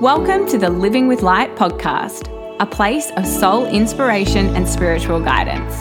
Welcome 0.00 0.46
to 0.46 0.56
the 0.56 0.70
Living 0.70 1.08
with 1.08 1.20
Light 1.20 1.54
podcast, 1.56 2.30
a 2.58 2.64
place 2.64 3.10
of 3.18 3.26
soul 3.26 3.66
inspiration 3.66 4.56
and 4.56 4.66
spiritual 4.66 5.20
guidance, 5.20 5.76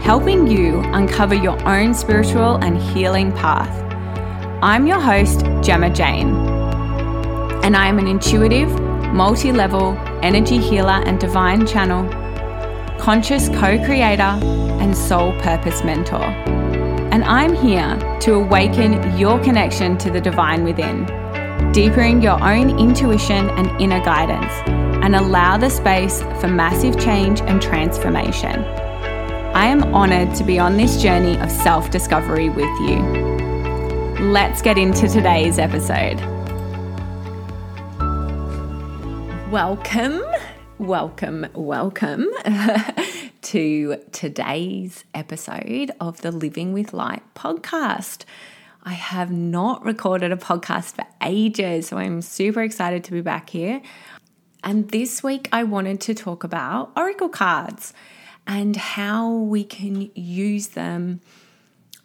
helping 0.00 0.46
you 0.46 0.78
uncover 0.92 1.34
your 1.34 1.60
own 1.68 1.92
spiritual 1.92 2.54
and 2.62 2.80
healing 2.80 3.32
path. 3.32 3.68
I'm 4.62 4.86
your 4.86 5.00
host, 5.00 5.40
Gemma 5.60 5.90
Jane, 5.90 6.36
and 7.64 7.76
I 7.76 7.88
am 7.88 7.98
an 7.98 8.06
intuitive, 8.06 8.70
multi 9.12 9.50
level 9.50 9.98
energy 10.22 10.58
healer 10.58 11.02
and 11.04 11.18
divine 11.18 11.66
channel, 11.66 12.08
conscious 13.00 13.48
co 13.48 13.84
creator, 13.84 14.22
and 14.22 14.96
soul 14.96 15.32
purpose 15.40 15.82
mentor. 15.82 16.22
And 16.22 17.24
I'm 17.24 17.56
here 17.56 17.98
to 18.20 18.34
awaken 18.34 19.18
your 19.18 19.42
connection 19.42 19.98
to 19.98 20.12
the 20.12 20.20
divine 20.20 20.62
within 20.62 21.23
deepening 21.74 22.22
your 22.22 22.40
own 22.40 22.78
intuition 22.78 23.50
and 23.50 23.68
inner 23.82 23.98
guidance, 24.04 24.52
and 25.02 25.16
allow 25.16 25.56
the 25.56 25.68
space 25.68 26.22
for 26.40 26.46
massive 26.46 26.96
change 27.00 27.40
and 27.40 27.60
transformation. 27.60 28.62
I 29.56 29.66
am 29.66 29.82
honoured 29.92 30.36
to 30.36 30.44
be 30.44 30.56
on 30.56 30.76
this 30.76 31.02
journey 31.02 31.36
of 31.40 31.50
self 31.50 31.90
discovery 31.90 32.48
with 32.48 32.70
you. 32.82 33.00
Let's 34.20 34.62
get 34.62 34.78
into 34.78 35.08
today's 35.08 35.58
episode. 35.58 36.20
Welcome, 39.50 40.22
welcome, 40.78 41.48
welcome 41.54 42.28
to 43.42 43.96
today's 44.12 45.04
episode 45.12 45.90
of 46.00 46.20
the 46.20 46.30
Living 46.30 46.72
with 46.72 46.92
Light 46.92 47.24
podcast. 47.34 48.24
I 48.84 48.92
have 48.92 49.30
not 49.30 49.84
recorded 49.84 50.30
a 50.30 50.36
podcast 50.36 50.96
for 50.96 51.06
ages, 51.22 51.88
so 51.88 51.96
I'm 51.96 52.20
super 52.20 52.62
excited 52.62 53.02
to 53.04 53.12
be 53.12 53.22
back 53.22 53.48
here. 53.48 53.80
And 54.62 54.90
this 54.90 55.22
week, 55.22 55.48
I 55.52 55.62
wanted 55.62 56.00
to 56.02 56.14
talk 56.14 56.44
about 56.44 56.92
Oracle 56.96 57.30
cards 57.30 57.94
and 58.46 58.76
how 58.76 59.30
we 59.30 59.64
can 59.64 60.10
use 60.14 60.68
them 60.68 61.20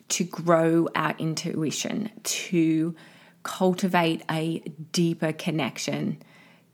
to 0.09 0.23
grow 0.23 0.87
our 0.95 1.15
intuition, 1.17 2.11
to 2.23 2.95
cultivate 3.43 4.23
a 4.31 4.59
deeper 4.93 5.33
connection 5.33 6.21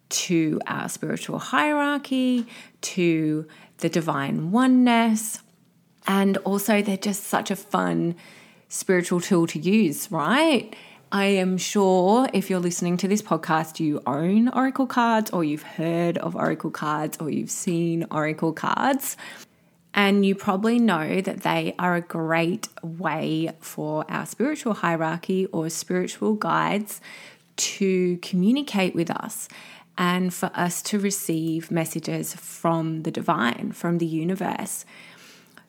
to 0.10 0.62
our 0.68 0.88
spiritual 0.88 1.40
hierarchy, 1.40 2.46
to 2.82 3.48
the 3.80 3.90
divine 3.90 4.52
oneness. 4.52 5.40
And 6.06 6.38
also, 6.38 6.84
they're 6.84 6.96
just 6.96 7.24
such 7.24 7.50
a 7.50 7.56
fun 7.56 8.16
spiritual 8.68 9.22
tool 9.22 9.48
to 9.48 9.60
use, 9.60 10.12
right? 10.12 10.76
I 11.12 11.26
am 11.26 11.58
sure 11.58 12.28
if 12.34 12.50
you're 12.50 12.60
listening 12.60 12.98
to 12.98 13.08
this 13.08 13.22
podcast, 13.22 13.80
you 13.80 14.02
own 14.06 14.50
Oracle 14.50 14.88
cards, 14.88 15.32
or 15.32 15.44
you've 15.44 15.64
heard 15.64 16.18
of 16.18 16.36
Oracle 16.36 16.72
cards, 16.72 17.18
or 17.20 17.30
you've 17.30 17.52
seen 17.52 18.06
Oracle 18.12 18.54
cards. 18.54 19.16
And 19.94 20.26
you 20.26 20.36
probably 20.36 20.78
know 20.78 21.22
that 21.22 21.44
they 21.44 21.74
are 21.80 21.96
a 21.96 22.02
great 22.02 22.68
way 22.84 23.52
for 23.62 24.04
our 24.10 24.26
spiritual 24.26 24.74
hierarchy 24.74 25.46
or 25.48 25.70
spiritual 25.70 26.34
guides 26.34 27.00
to 27.56 28.18
communicate 28.18 28.94
with 28.94 29.10
us 29.10 29.48
and 29.98 30.34
for 30.34 30.52
us 30.54 30.82
to 30.82 31.00
receive 31.00 31.72
messages 31.72 32.34
from 32.36 33.04
the 33.04 33.12
divine, 33.12 33.72
from 33.72 34.00
the 34.00 34.06
universe. 34.06 34.86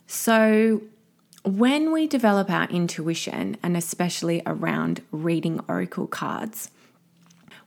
So, 0.09 0.83
when 1.47 1.93
we 1.93 2.09
develop 2.09 2.51
our 2.51 2.69
intuition, 2.69 3.57
and 3.63 3.77
especially 3.77 4.43
around 4.45 5.01
reading 5.13 5.61
oracle 5.69 6.09
cards, 6.09 6.73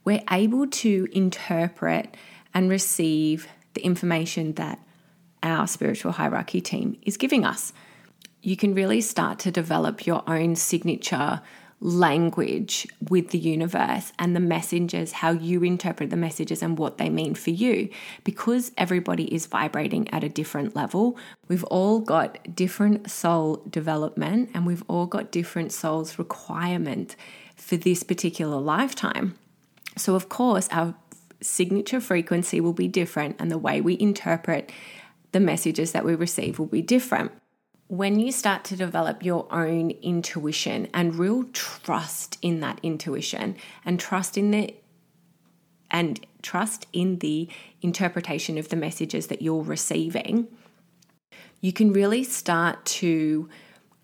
we're 0.03 0.23
able 0.29 0.67
to 0.67 1.07
interpret 1.13 2.17
and 2.53 2.69
receive 2.69 3.47
the 3.75 3.81
information 3.81 4.53
that 4.55 4.79
our 5.41 5.65
spiritual 5.65 6.11
hierarchy 6.11 6.59
team 6.59 6.97
is 7.03 7.15
giving 7.15 7.45
us. 7.45 7.71
You 8.41 8.57
can 8.57 8.75
really 8.75 8.99
start 8.99 9.39
to 9.39 9.51
develop 9.51 10.05
your 10.05 10.23
own 10.27 10.57
signature 10.57 11.41
language 11.81 12.87
with 13.09 13.29
the 13.29 13.37
universe 13.37 14.11
and 14.19 14.35
the 14.35 14.39
messages, 14.39 15.13
how 15.13 15.31
you 15.31 15.63
interpret 15.63 16.09
the 16.09 16.17
messages 16.17 16.61
and 16.61 16.77
what 16.77 16.97
they 16.97 17.09
mean 17.09 17.35
for 17.35 17.51
you. 17.51 17.89
Because 18.23 18.71
everybody 18.77 19.33
is 19.33 19.45
vibrating 19.45 20.09
at 20.09 20.23
a 20.23 20.29
different 20.29 20.75
level, 20.75 21.17
we've 21.47 21.63
all 21.65 21.99
got 21.99 22.55
different 22.55 23.09
soul 23.09 23.63
development 23.69 24.49
and 24.53 24.65
we've 24.65 24.83
all 24.87 25.05
got 25.05 25.31
different 25.31 25.71
soul's 25.71 26.19
requirement 26.19 27.15
for 27.55 27.77
this 27.77 28.03
particular 28.03 28.57
lifetime. 28.57 29.37
So, 29.95 30.15
of 30.15 30.29
course, 30.29 30.67
our 30.71 30.95
signature 31.41 32.01
frequency 32.01 32.59
will 32.59 32.73
be 32.73 32.87
different 32.87 33.37
and 33.39 33.49
the 33.49 33.57
way 33.57 33.79
we 33.79 33.97
interpret 33.99 34.71
the 35.31 35.39
messages 35.39 35.93
that 35.93 36.03
we 36.03 36.15
receive 36.15 36.59
will 36.59 36.65
be 36.65 36.81
different 36.81 37.31
when 37.89 38.19
you 38.19 38.31
start 38.31 38.63
to 38.63 38.75
develop 38.75 39.25
your 39.25 39.47
own 39.51 39.89
intuition 40.03 40.87
and 40.93 41.15
real 41.15 41.43
trust 41.53 42.37
in 42.43 42.59
that 42.59 42.79
intuition 42.83 43.57
and 43.83 43.99
trust 43.99 44.37
in 44.37 44.51
the 44.51 44.73
and 45.91 46.23
trust 46.43 46.85
in 46.93 47.17
the 47.17 47.49
interpretation 47.81 48.59
of 48.59 48.69
the 48.69 48.75
messages 48.75 49.25
that 49.25 49.41
you're 49.41 49.63
receiving, 49.63 50.47
you 51.61 51.73
can 51.73 51.91
really 51.91 52.23
start 52.23 52.85
to 52.85 53.49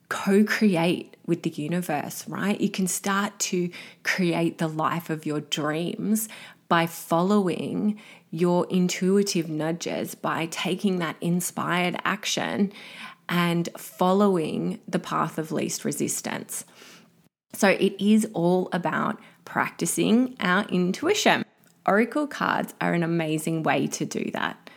co 0.10 0.44
create 0.44 1.16
with 1.28 1.44
the 1.44 1.52
universe, 1.52 2.28
right? 2.28 2.60
You 2.60 2.70
can 2.70 2.88
start 2.88 3.38
to 3.52 3.70
create 4.02 4.58
the 4.58 4.68
life 4.68 5.12
of 5.12 5.28
your 5.28 5.42
dreams 5.42 6.28
by 6.68 6.88
following 6.88 8.02
your 8.32 8.66
intuitive 8.72 9.48
nudges, 9.48 10.16
by 10.16 10.48
taking 10.48 10.98
that 10.98 11.18
inspired 11.22 11.96
action 12.04 12.74
and 13.30 13.70
following 13.78 14.80
the 14.88 15.00
path 15.00 15.38
of 15.38 15.52
least 15.52 15.86
resistance. 15.86 16.66
So 17.54 17.70
it 17.70 17.96
is 18.04 18.28
all 18.34 18.70
about 18.72 19.20
practicing 19.46 20.36
our 20.40 20.66
intuition. 20.66 21.46
Oracle 21.86 22.28
cards 22.28 22.74
are 22.82 22.94
an 22.94 23.04
amazing 23.04 23.64
way 23.64 23.88
to 23.88 24.06
do 24.06 24.32
that. 24.34 24.70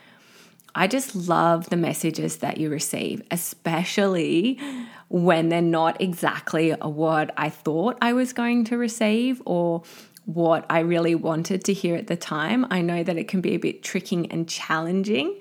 I 0.75 0.87
just 0.87 1.16
love 1.16 1.70
the 1.70 1.76
messages 1.76 2.37
that 2.37 2.58
you 2.58 2.70
receive, 2.70 3.22
especially 3.31 4.60
when 5.08 5.48
they're 5.48 5.62
not 5.62 6.00
exactly 6.00 6.70
what 6.72 7.32
I 7.37 7.48
thought 7.50 7.98
I 8.00 8.12
was 8.12 8.32
going 8.32 8.64
to 8.66 8.76
receive 8.76 9.42
or 9.44 9.82
what 10.26 10.66
I 10.69 10.81
really 10.81 11.14
wanted 11.14 11.64
to 11.64 11.72
hear 11.72 11.97
at 11.97 12.06
the 12.06 12.16
time. 12.16 12.66
I 12.70 12.82
know 12.82 13.03
that 13.03 13.16
it 13.16 13.28
can 13.28 13.41
be 13.41 13.54
a 13.54 13.58
bit 13.58 13.82
tricky 13.82 14.31
and 14.31 14.47
challenging, 14.47 15.38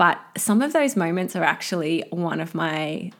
but 0.00 0.18
some 0.38 0.62
of 0.62 0.72
those 0.72 0.96
moments 0.96 1.36
are 1.36 1.44
actually 1.44 2.04
one 2.08 2.40
of 2.40 2.54
my 2.54 3.12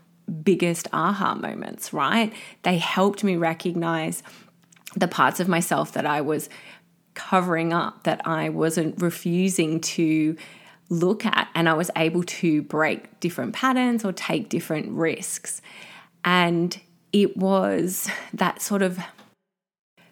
biggest 0.43 0.89
aha 0.95 1.35
moments, 1.35 1.93
right? 1.93 2.33
They 2.63 2.79
helped 2.79 3.23
me 3.23 3.37
recognize 3.37 4.23
the 4.97 5.07
parts 5.07 5.41
of 5.41 5.47
myself 5.47 5.93
that 5.93 6.07
I 6.07 6.23
was 6.23 6.49
covering 7.13 7.75
up, 7.75 8.05
that 8.05 8.27
I 8.27 8.49
wasn't 8.49 9.03
refusing 9.03 9.83
to 9.83 10.39
look 10.89 11.27
at, 11.27 11.49
and 11.55 11.69
I 11.69 11.75
was 11.75 11.91
able 11.97 12.23
to 12.23 12.63
break 12.63 13.21
different 13.21 13.53
patterns 13.53 14.03
or 14.03 14.13
take 14.13 14.49
different 14.49 14.91
risks. 14.91 15.61
And 16.25 16.81
it 17.13 17.37
was 17.37 18.09
that 18.33 18.63
sort 18.63 18.81
of 18.81 18.99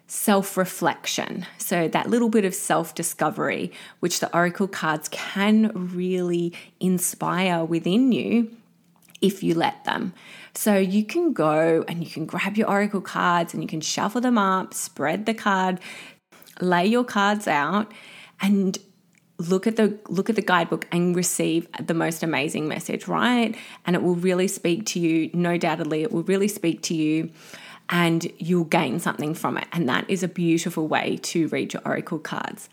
self 0.09 0.57
reflection. 0.57 1.45
So, 1.57 1.87
that 1.87 2.09
little 2.09 2.29
bit 2.29 2.43
of 2.43 2.53
self 2.53 2.93
discovery, 2.93 3.71
which 3.99 4.19
the 4.19 4.35
Oracle 4.35 4.67
cards 4.67 5.07
can 5.09 5.71
really 5.73 6.53
inspire 6.79 7.63
within 7.63 8.11
you 8.11 8.55
if 9.21 9.43
you 9.43 9.53
let 9.53 9.85
them. 9.85 10.13
So, 10.53 10.77
you 10.77 11.05
can 11.05 11.31
go 11.31 11.85
and 11.87 12.03
you 12.03 12.09
can 12.09 12.25
grab 12.25 12.57
your 12.57 12.67
Oracle 12.67 13.01
cards 13.01 13.53
and 13.53 13.63
you 13.63 13.69
can 13.69 13.81
shuffle 13.81 14.19
them 14.19 14.37
up, 14.37 14.73
spread 14.73 15.25
the 15.25 15.33
card, 15.33 15.79
lay 16.59 16.87
your 16.87 17.05
cards 17.05 17.47
out, 17.47 17.91
and 18.41 18.77
look 19.37 19.67
at 19.67 19.77
the 19.77 19.97
look 20.09 20.29
at 20.29 20.35
the 20.35 20.41
guidebook 20.41 20.87
and 20.91 21.15
receive 21.15 21.67
the 21.79 21.93
most 21.93 22.23
amazing 22.23 22.67
message 22.67 23.07
right 23.07 23.55
and 23.85 23.95
it 23.95 24.03
will 24.03 24.15
really 24.15 24.49
speak 24.49 24.85
to 24.85 24.99
you 24.99 25.29
no 25.33 25.57
doubtedly 25.57 26.03
it 26.03 26.11
will 26.11 26.23
really 26.23 26.49
speak 26.49 26.81
to 26.81 26.93
you 26.93 27.31
and 27.89 28.31
you'll 28.37 28.63
gain 28.63 28.99
something 28.99 29.33
from 29.33 29.57
it. 29.57 29.67
And 29.71 29.89
that 29.89 30.09
is 30.09 30.23
a 30.23 30.27
beautiful 30.27 30.87
way 30.87 31.17
to 31.23 31.47
read 31.47 31.73
your 31.73 31.81
Oracle 31.85 32.19
cards. 32.19 32.69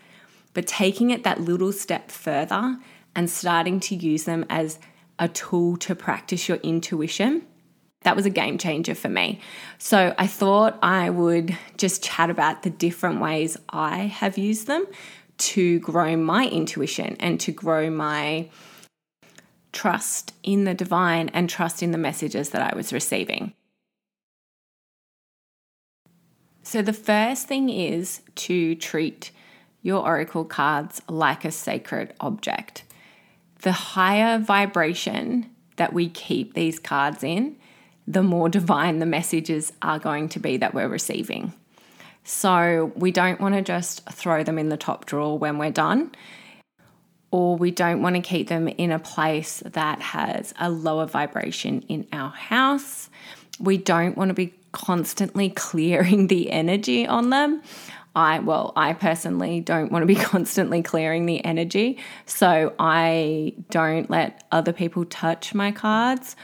But 0.53 0.67
taking 0.67 1.09
it 1.09 1.23
that 1.23 1.41
little 1.41 1.71
step 1.71 2.11
further 2.11 2.77
and 3.15 3.29
starting 3.29 3.79
to 3.81 3.95
use 3.95 4.25
them 4.25 4.45
as 4.49 4.79
a 5.19 5.27
tool 5.27 5.77
to 5.77 5.95
practice 5.95 6.47
your 6.47 6.57
intuition, 6.57 7.43
that 8.01 8.15
was 8.15 8.27
a 8.27 8.31
game 8.31 8.57
changer 8.59 8.93
for 8.93 9.09
me. 9.09 9.41
So 9.79 10.13
I 10.17 10.27
thought 10.27 10.77
I 10.83 11.09
would 11.09 11.57
just 11.77 12.03
chat 12.03 12.29
about 12.29 12.61
the 12.61 12.69
different 12.69 13.19
ways 13.19 13.57
I 13.69 13.97
have 14.05 14.37
used 14.37 14.67
them 14.67 14.85
to 15.39 15.79
grow 15.79 16.15
my 16.15 16.47
intuition 16.47 17.17
and 17.19 17.39
to 17.41 17.51
grow 17.51 17.89
my 17.89 18.49
trust 19.73 20.33
in 20.43 20.63
the 20.63 20.73
divine 20.73 21.29
and 21.29 21.49
trust 21.49 21.83
in 21.83 21.91
the 21.91 21.97
messages 21.97 22.51
that 22.51 22.61
I 22.61 22.75
was 22.75 22.93
receiving. 22.93 23.53
So, 26.67 26.81
the 26.81 26.91
first 26.91 27.47
thing 27.47 27.69
is 27.69 28.19
to 28.35 28.75
treat 28.75 29.31
your 29.83 30.03
oracle 30.03 30.43
cards 30.43 31.01
like 31.07 31.45
a 31.45 31.51
sacred 31.51 32.13
object. 32.19 32.83
The 33.61 33.71
higher 33.71 34.37
vibration 34.37 35.49
that 35.77 35.93
we 35.93 36.09
keep 36.09 36.55
these 36.55 36.77
cards 36.77 37.23
in, 37.23 37.55
the 38.05 38.21
more 38.21 38.49
divine 38.59 38.99
the 38.99 39.05
messages 39.05 39.71
are 39.81 39.97
going 39.97 40.27
to 40.27 40.39
be 40.41 40.57
that 40.57 40.73
we're 40.73 40.89
receiving. 40.89 41.53
So 42.25 42.91
we 42.97 43.13
don't 43.13 43.39
want 43.39 43.55
to 43.55 43.61
just 43.61 44.03
throw 44.09 44.43
them 44.43 44.59
in 44.59 44.67
the 44.67 44.75
top 44.75 45.05
drawer 45.05 45.37
when 45.37 45.59
we're 45.59 45.71
done, 45.71 46.11
or 47.31 47.55
we 47.55 47.71
don't 47.71 48.01
want 48.01 48.17
to 48.17 48.21
keep 48.21 48.49
them 48.49 48.67
in 48.67 48.91
a 48.91 48.99
place 48.99 49.63
that 49.65 50.01
has 50.01 50.53
a 50.59 50.69
lower 50.69 51.05
vibration 51.05 51.83
in 51.83 52.09
our 52.11 52.31
house. 52.31 53.09
We 53.57 53.77
don't 53.77 54.17
want 54.17 54.31
to 54.31 54.35
be 54.35 54.53
constantly 54.77 55.49
clearing 55.65 56.27
the 56.27 56.51
energy 56.51 57.07
on 57.07 57.31
them. 57.31 57.61
I, 58.15 58.39
well, 58.39 58.73
I 58.75 58.93
personally 58.93 59.59
don't 59.59 59.91
want 59.91 60.03
to 60.03 60.07
be 60.07 60.15
constantly 60.33 60.81
clearing 60.81 61.25
the 61.25 61.43
energy. 61.43 61.97
So 62.25 62.73
I 62.79 63.53
don't 63.69 64.09
let 64.09 64.43
other 64.51 64.73
people 64.73 65.05
touch 65.05 65.53
my 65.53 65.71
cards. 65.71 66.35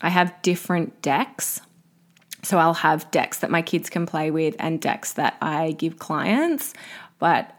I 0.00 0.10
have 0.10 0.40
different 0.42 1.02
decks. 1.02 1.60
So 2.42 2.58
I'll 2.58 2.74
have 2.74 3.10
decks 3.10 3.40
that 3.40 3.50
my 3.50 3.62
kids 3.62 3.90
can 3.90 4.06
play 4.06 4.30
with 4.30 4.54
and 4.58 4.80
decks 4.80 5.14
that 5.14 5.36
I 5.42 5.72
give 5.72 5.98
clients. 5.98 6.72
But 7.18 7.54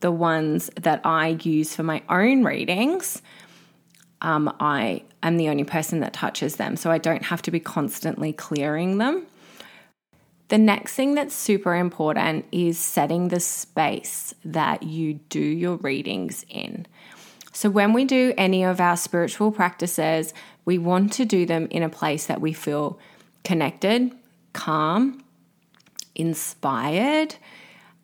the 0.00 0.12
ones 0.12 0.70
that 0.76 1.00
I 1.04 1.38
use 1.42 1.74
for 1.74 1.82
my 1.82 2.02
own 2.08 2.44
readings, 2.44 3.22
um, 4.20 4.54
I 4.60 5.02
am 5.22 5.36
the 5.36 5.48
only 5.48 5.64
person 5.64 6.00
that 6.00 6.12
touches 6.12 6.56
them. 6.56 6.76
So 6.76 6.90
I 6.90 6.98
don't 6.98 7.24
have 7.24 7.42
to 7.42 7.50
be 7.50 7.60
constantly 7.60 8.32
clearing 8.32 8.98
them. 8.98 9.26
The 10.50 10.58
next 10.58 10.94
thing 10.94 11.14
that's 11.14 11.34
super 11.34 11.76
important 11.76 12.44
is 12.50 12.76
setting 12.76 13.28
the 13.28 13.38
space 13.38 14.34
that 14.44 14.82
you 14.82 15.14
do 15.28 15.38
your 15.38 15.76
readings 15.76 16.44
in. 16.48 16.86
So, 17.52 17.70
when 17.70 17.92
we 17.92 18.04
do 18.04 18.34
any 18.36 18.64
of 18.64 18.80
our 18.80 18.96
spiritual 18.96 19.52
practices, 19.52 20.34
we 20.64 20.76
want 20.76 21.12
to 21.14 21.24
do 21.24 21.46
them 21.46 21.68
in 21.70 21.84
a 21.84 21.88
place 21.88 22.26
that 22.26 22.40
we 22.40 22.52
feel 22.52 22.98
connected, 23.44 24.10
calm, 24.52 25.22
inspired, 26.16 27.36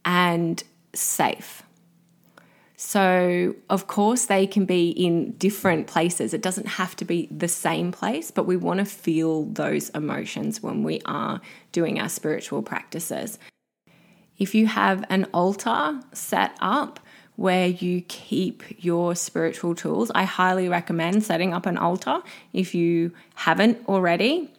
and 0.05 0.63
safe. 0.95 1.65
So, 2.89 3.57
of 3.69 3.89
course, 3.89 4.27
they 4.27 4.47
can 4.47 4.65
be 4.65 4.91
in 4.91 5.33
different 5.33 5.89
places. 5.89 6.33
It 6.33 6.41
doesn't 6.41 6.69
have 6.69 6.95
to 6.95 7.05
be 7.05 7.27
the 7.33 7.49
same 7.49 7.91
place, 7.91 8.31
but 8.31 8.47
we 8.47 8.57
want 8.57 8.79
to 8.79 8.85
feel 8.87 9.47
those 9.47 9.89
emotions 9.89 10.63
when 10.63 10.85
we 10.85 11.01
are 11.05 11.41
doing 11.73 11.99
our 11.99 12.09
spiritual 12.09 12.63
practices. 12.63 13.41
If 14.39 14.55
you 14.55 14.69
have 14.69 15.05
an 15.11 15.25
altar 15.35 16.01
set 16.13 16.57
up 16.61 17.01
where 17.35 17.67
you 17.67 18.03
keep 18.03 18.63
your 18.79 19.17
spiritual 19.17 19.75
tools, 19.75 20.13
I 20.15 20.23
highly 20.23 20.69
recommend 20.69 21.25
setting 21.25 21.53
up 21.53 21.67
an 21.67 21.79
altar 21.79 22.23
if 22.53 22.73
you 22.73 23.11
haven't 23.35 23.85
already 23.89 24.53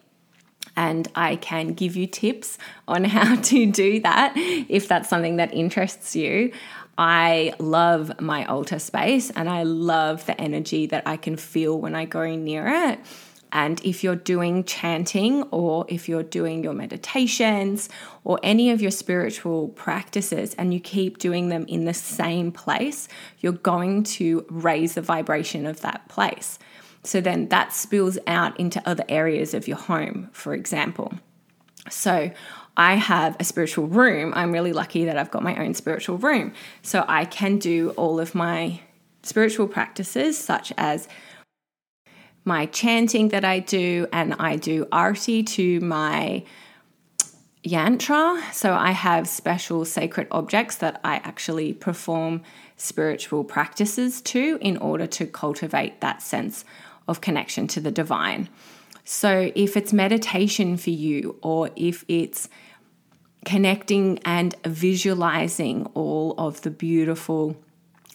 and 0.78 1.08
I 1.16 1.34
can 1.34 1.72
give 1.72 1.96
you 1.96 2.06
tips 2.06 2.56
on 2.86 3.04
how 3.16 3.34
to 3.34 3.66
do 3.70 4.00
that 4.00 4.32
if 4.36 4.86
that's 4.86 5.08
something 5.08 5.36
that 5.36 5.52
interests 5.52 6.14
you. 6.14 6.52
I 6.98 7.54
love 7.60 8.20
my 8.20 8.44
altar 8.46 8.80
space 8.80 9.30
and 9.30 9.48
I 9.48 9.62
love 9.62 10.26
the 10.26 10.38
energy 10.38 10.86
that 10.86 11.06
I 11.06 11.16
can 11.16 11.36
feel 11.36 11.78
when 11.78 11.94
I 11.94 12.04
go 12.04 12.34
near 12.34 12.66
it. 12.66 12.98
And 13.52 13.80
if 13.84 14.04
you're 14.04 14.16
doing 14.16 14.64
chanting 14.64 15.44
or 15.44 15.86
if 15.88 16.08
you're 16.08 16.22
doing 16.24 16.62
your 16.62 16.74
meditations 16.74 17.88
or 18.24 18.38
any 18.42 18.70
of 18.70 18.82
your 18.82 18.90
spiritual 18.90 19.68
practices 19.68 20.54
and 20.54 20.74
you 20.74 20.80
keep 20.80 21.18
doing 21.18 21.48
them 21.48 21.64
in 21.66 21.84
the 21.84 21.94
same 21.94 22.52
place, 22.52 23.08
you're 23.38 23.52
going 23.52 24.02
to 24.02 24.44
raise 24.50 24.94
the 24.94 25.00
vibration 25.00 25.66
of 25.66 25.80
that 25.80 26.08
place. 26.08 26.58
So 27.04 27.20
then 27.20 27.48
that 27.48 27.72
spills 27.72 28.18
out 28.26 28.58
into 28.58 28.86
other 28.86 29.04
areas 29.08 29.54
of 29.54 29.66
your 29.66 29.78
home, 29.78 30.28
for 30.32 30.52
example. 30.52 31.14
So 31.88 32.30
I 32.78 32.94
have 32.94 33.36
a 33.40 33.44
spiritual 33.44 33.88
room. 33.88 34.32
I'm 34.36 34.52
really 34.52 34.72
lucky 34.72 35.04
that 35.06 35.18
I've 35.18 35.32
got 35.32 35.42
my 35.42 35.56
own 35.56 35.74
spiritual 35.74 36.16
room. 36.16 36.54
So 36.80 37.04
I 37.08 37.24
can 37.24 37.58
do 37.58 37.90
all 37.90 38.20
of 38.20 38.36
my 38.36 38.80
spiritual 39.24 39.66
practices, 39.66 40.38
such 40.38 40.72
as 40.78 41.08
my 42.44 42.66
chanting 42.66 43.30
that 43.30 43.44
I 43.44 43.58
do, 43.58 44.06
and 44.12 44.34
I 44.38 44.54
do 44.56 44.86
arti 44.92 45.42
to 45.42 45.80
my 45.80 46.44
yantra. 47.64 48.40
So 48.52 48.72
I 48.72 48.92
have 48.92 49.28
special 49.28 49.84
sacred 49.84 50.28
objects 50.30 50.76
that 50.76 51.00
I 51.02 51.16
actually 51.16 51.74
perform 51.74 52.42
spiritual 52.76 53.42
practices 53.42 54.22
to 54.22 54.56
in 54.60 54.76
order 54.76 55.08
to 55.08 55.26
cultivate 55.26 56.00
that 56.00 56.22
sense 56.22 56.64
of 57.08 57.20
connection 57.20 57.66
to 57.66 57.80
the 57.80 57.90
divine. 57.90 58.48
So 59.04 59.50
if 59.54 59.76
it's 59.76 59.92
meditation 59.92 60.76
for 60.76 60.90
you, 60.90 61.38
or 61.42 61.70
if 61.74 62.04
it's 62.08 62.48
connecting 63.44 64.18
and 64.24 64.54
visualizing 64.64 65.86
all 65.94 66.34
of 66.38 66.62
the 66.62 66.70
beautiful 66.70 67.56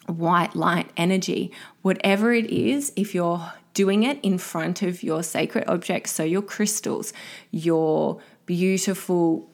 white 0.08 0.56
light 0.56 0.90
energy, 0.98 1.52
whatever 1.82 2.34
it 2.34 2.46
is, 2.50 2.92
if 2.96 3.16
you're 3.16 3.54
doing 3.74 4.04
it 4.04 4.20
in 4.22 4.38
front 4.38 4.82
of 4.82 5.02
your 5.02 5.24
sacred 5.24 5.64
objects, 5.68 6.12
so 6.12 6.24
your 6.24 6.42
crystals, 6.42 7.14
your 7.52 8.22
beautiful 8.46 9.50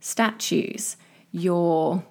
statues, 0.00 0.96
your 1.32 2.04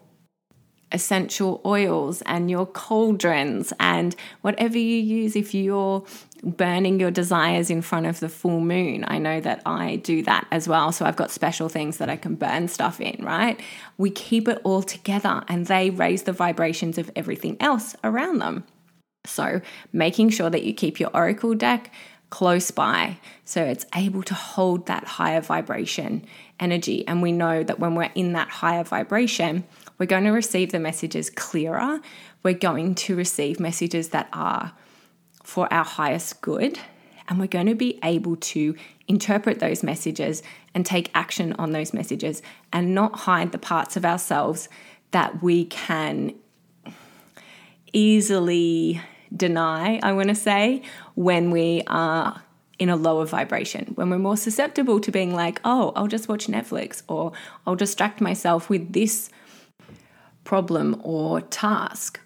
essential 0.93 1.59
oils 1.65 2.21
and 2.25 2.49
your 2.49 2.65
cauldrons 2.65 3.73
and 3.79 4.15
whatever 4.41 4.77
you 4.77 4.97
use 4.97 5.35
if 5.35 5.53
you're 5.53 6.05
burning 6.43 6.99
your 6.99 7.11
desires 7.11 7.69
in 7.69 7.81
front 7.81 8.05
of 8.05 8.19
the 8.19 8.29
full 8.29 8.59
moon. 8.59 9.03
I 9.07 9.17
know 9.17 9.39
that 9.41 9.61
I 9.65 9.97
do 9.97 10.21
that 10.23 10.45
as 10.51 10.67
well. 10.67 10.91
So 10.91 11.05
I've 11.05 11.15
got 11.15 11.31
special 11.31 11.69
things 11.69 11.97
that 11.97 12.09
I 12.09 12.15
can 12.15 12.35
burn 12.35 12.67
stuff 12.67 13.01
in, 13.01 13.23
right? 13.23 13.59
We 13.97 14.09
keep 14.09 14.47
it 14.47 14.59
all 14.63 14.83
together 14.83 15.43
and 15.47 15.65
they 15.65 15.89
raise 15.89 16.23
the 16.23 16.33
vibrations 16.33 16.97
of 16.97 17.09
everything 17.15 17.57
else 17.59 17.95
around 18.03 18.39
them. 18.39 18.65
So 19.25 19.61
making 19.91 20.29
sure 20.29 20.49
that 20.49 20.63
you 20.63 20.73
keep 20.73 20.99
your 20.99 21.09
oracle 21.13 21.55
deck 21.55 21.91
close 22.29 22.71
by 22.71 23.17
so 23.45 23.63
it's 23.63 23.85
able 23.95 24.23
to 24.23 24.33
hold 24.33 24.87
that 24.87 25.05
higher 25.05 25.39
vibration 25.39 26.25
energy. 26.59 27.07
And 27.07 27.21
we 27.21 27.31
know 27.31 27.63
that 27.63 27.79
when 27.79 27.95
we're 27.95 28.11
in 28.15 28.33
that 28.33 28.49
higher 28.49 28.83
vibration, 28.83 29.63
we're 29.97 30.05
going 30.05 30.23
to 30.23 30.31
receive 30.31 30.71
the 30.71 30.79
messages 30.79 31.29
clearer. 31.29 31.99
We're 32.41 32.53
going 32.53 32.95
to 32.95 33.15
receive 33.15 33.59
messages 33.59 34.09
that 34.09 34.27
are 34.33 34.73
for 35.43 35.71
our 35.73 35.85
highest 35.85 36.41
good. 36.41 36.79
And 37.27 37.39
we're 37.39 37.47
going 37.47 37.67
to 37.67 37.75
be 37.75 37.99
able 38.03 38.35
to 38.35 38.75
interpret 39.07 39.59
those 39.59 39.83
messages 39.83 40.43
and 40.73 40.85
take 40.85 41.09
action 41.13 41.53
on 41.53 41.71
those 41.71 41.93
messages 41.93 42.41
and 42.71 42.93
not 42.93 43.19
hide 43.19 43.51
the 43.51 43.57
parts 43.57 43.95
of 43.95 44.03
ourselves 44.03 44.67
that 45.11 45.41
we 45.41 45.65
can 45.65 46.33
easily 47.93 48.99
deny, 49.35 49.99
I 50.03 50.13
want 50.13 50.29
to 50.29 50.35
say, 50.35 50.81
when 51.15 51.51
we 51.51 51.83
are 51.87 52.41
in 52.79 52.89
a 52.89 52.95
lower 52.95 53.25
vibration, 53.25 53.93
when 53.95 54.09
we're 54.09 54.17
more 54.17 54.37
susceptible 54.37 54.99
to 54.99 55.11
being 55.11 55.33
like, 55.33 55.61
oh, 55.63 55.93
I'll 55.95 56.07
just 56.07 56.27
watch 56.27 56.47
Netflix 56.47 57.03
or 57.07 57.31
I'll 57.65 57.75
distract 57.75 58.19
myself 58.19 58.69
with 58.69 58.93
this 58.93 59.29
problem 60.43 60.99
or 61.03 61.41
task. 61.41 62.19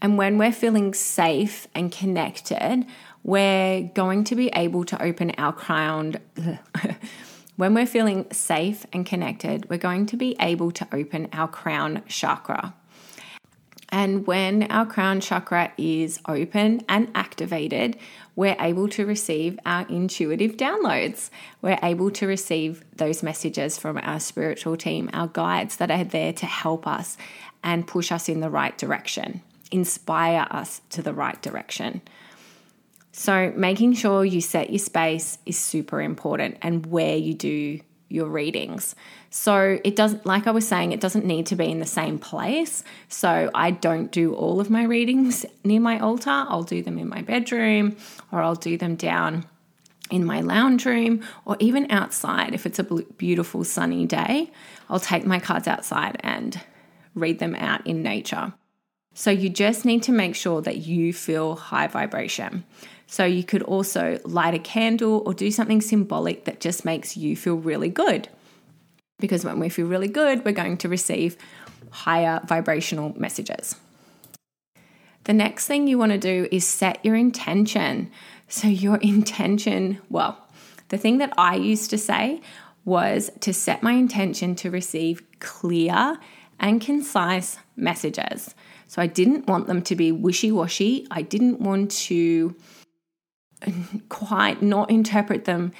And 0.00 0.18
when 0.18 0.38
we're 0.38 0.52
feeling 0.52 0.92
safe 0.92 1.66
and 1.74 1.90
connected, 1.90 2.84
we're 3.22 3.90
going 3.94 4.24
to 4.24 4.36
be 4.36 4.48
able 4.48 4.84
to 4.84 5.02
open 5.02 5.32
our 5.38 5.52
crown. 5.52 6.16
when 7.56 7.74
we're 7.74 7.86
feeling 7.86 8.30
safe 8.30 8.84
and 8.92 9.06
connected, 9.06 9.68
we're 9.70 9.78
going 9.78 10.06
to 10.06 10.16
be 10.16 10.36
able 10.40 10.70
to 10.72 10.86
open 10.92 11.28
our 11.32 11.48
crown 11.48 12.02
chakra. 12.06 12.74
And 13.94 14.26
when 14.26 14.64
our 14.72 14.86
crown 14.86 15.20
chakra 15.20 15.72
is 15.78 16.18
open 16.26 16.82
and 16.88 17.12
activated, 17.14 17.96
we're 18.34 18.56
able 18.58 18.88
to 18.88 19.06
receive 19.06 19.56
our 19.64 19.86
intuitive 19.86 20.56
downloads. 20.56 21.30
We're 21.62 21.78
able 21.80 22.10
to 22.10 22.26
receive 22.26 22.82
those 22.96 23.22
messages 23.22 23.78
from 23.78 24.00
our 24.02 24.18
spiritual 24.18 24.76
team, 24.76 25.10
our 25.12 25.28
guides 25.28 25.76
that 25.76 25.92
are 25.92 26.02
there 26.02 26.32
to 26.32 26.44
help 26.44 26.88
us 26.88 27.16
and 27.62 27.86
push 27.86 28.10
us 28.10 28.28
in 28.28 28.40
the 28.40 28.50
right 28.50 28.76
direction 28.76 29.42
inspire 29.70 30.46
us 30.50 30.80
to 30.90 31.02
the 31.02 31.12
right 31.12 31.40
direction. 31.40 32.00
So, 33.12 33.52
making 33.56 33.94
sure 33.94 34.24
you 34.24 34.40
set 34.40 34.70
your 34.70 34.78
space 34.78 35.38
is 35.46 35.56
super 35.56 36.00
important 36.00 36.58
and 36.62 36.86
where 36.86 37.16
you 37.16 37.34
do 37.34 37.80
your 38.08 38.28
readings. 38.28 38.94
So, 39.36 39.80
it 39.82 39.96
doesn't, 39.96 40.24
like 40.24 40.46
I 40.46 40.52
was 40.52 40.66
saying, 40.66 40.92
it 40.92 41.00
doesn't 41.00 41.24
need 41.24 41.46
to 41.46 41.56
be 41.56 41.68
in 41.68 41.80
the 41.80 41.86
same 41.86 42.20
place. 42.20 42.84
So, 43.08 43.50
I 43.52 43.72
don't 43.72 44.12
do 44.12 44.32
all 44.32 44.60
of 44.60 44.70
my 44.70 44.84
readings 44.84 45.44
near 45.64 45.80
my 45.80 45.98
altar. 45.98 46.30
I'll 46.30 46.62
do 46.62 46.84
them 46.84 47.00
in 47.00 47.08
my 47.08 47.20
bedroom 47.20 47.96
or 48.30 48.40
I'll 48.42 48.54
do 48.54 48.78
them 48.78 48.94
down 48.94 49.44
in 50.08 50.24
my 50.24 50.40
lounge 50.40 50.86
room 50.86 51.24
or 51.46 51.56
even 51.58 51.90
outside. 51.90 52.54
If 52.54 52.64
it's 52.64 52.78
a 52.78 52.84
beautiful 52.84 53.64
sunny 53.64 54.06
day, 54.06 54.52
I'll 54.88 55.00
take 55.00 55.26
my 55.26 55.40
cards 55.40 55.66
outside 55.66 56.16
and 56.20 56.60
read 57.16 57.40
them 57.40 57.56
out 57.56 57.84
in 57.84 58.04
nature. 58.04 58.52
So 59.14 59.32
you 59.32 59.48
just 59.48 59.84
need 59.84 60.04
to 60.04 60.12
make 60.12 60.36
sure 60.36 60.62
that 60.62 60.76
you 60.76 61.12
feel 61.12 61.56
high 61.56 61.88
vibration. 61.88 62.64
So 63.08 63.24
you 63.24 63.42
could 63.42 63.64
also 63.64 64.20
light 64.24 64.54
a 64.54 64.60
candle 64.60 65.24
or 65.26 65.34
do 65.34 65.50
something 65.50 65.80
symbolic 65.80 66.44
that 66.44 66.60
just 66.60 66.84
makes 66.84 67.16
you 67.16 67.34
feel 67.34 67.56
really 67.56 67.88
good. 67.88 68.28
Because 69.18 69.44
when 69.44 69.58
we 69.58 69.68
feel 69.68 69.86
really 69.86 70.08
good, 70.08 70.44
we're 70.44 70.52
going 70.52 70.76
to 70.78 70.88
receive 70.88 71.36
higher 71.90 72.40
vibrational 72.46 73.14
messages. 73.16 73.76
The 75.24 75.32
next 75.32 75.66
thing 75.66 75.86
you 75.86 75.96
want 75.96 76.12
to 76.12 76.18
do 76.18 76.48
is 76.52 76.66
set 76.66 77.02
your 77.04 77.14
intention. 77.14 78.10
So, 78.48 78.68
your 78.68 78.96
intention, 78.98 79.98
well, 80.10 80.38
the 80.88 80.98
thing 80.98 81.18
that 81.18 81.32
I 81.38 81.56
used 81.56 81.90
to 81.90 81.98
say 81.98 82.42
was 82.84 83.30
to 83.40 83.54
set 83.54 83.82
my 83.82 83.92
intention 83.92 84.54
to 84.56 84.70
receive 84.70 85.22
clear 85.40 86.18
and 86.60 86.80
concise 86.80 87.58
messages. 87.74 88.54
So, 88.86 89.00
I 89.00 89.06
didn't 89.06 89.46
want 89.46 89.66
them 89.66 89.80
to 89.82 89.96
be 89.96 90.12
wishy 90.12 90.52
washy. 90.52 91.06
I 91.10 91.22
didn't 91.22 91.60
want 91.60 91.90
to 91.92 92.54
uh, 93.66 93.70
quite 94.10 94.62
not 94.62 94.90
interpret 94.90 95.46
them 95.46 95.72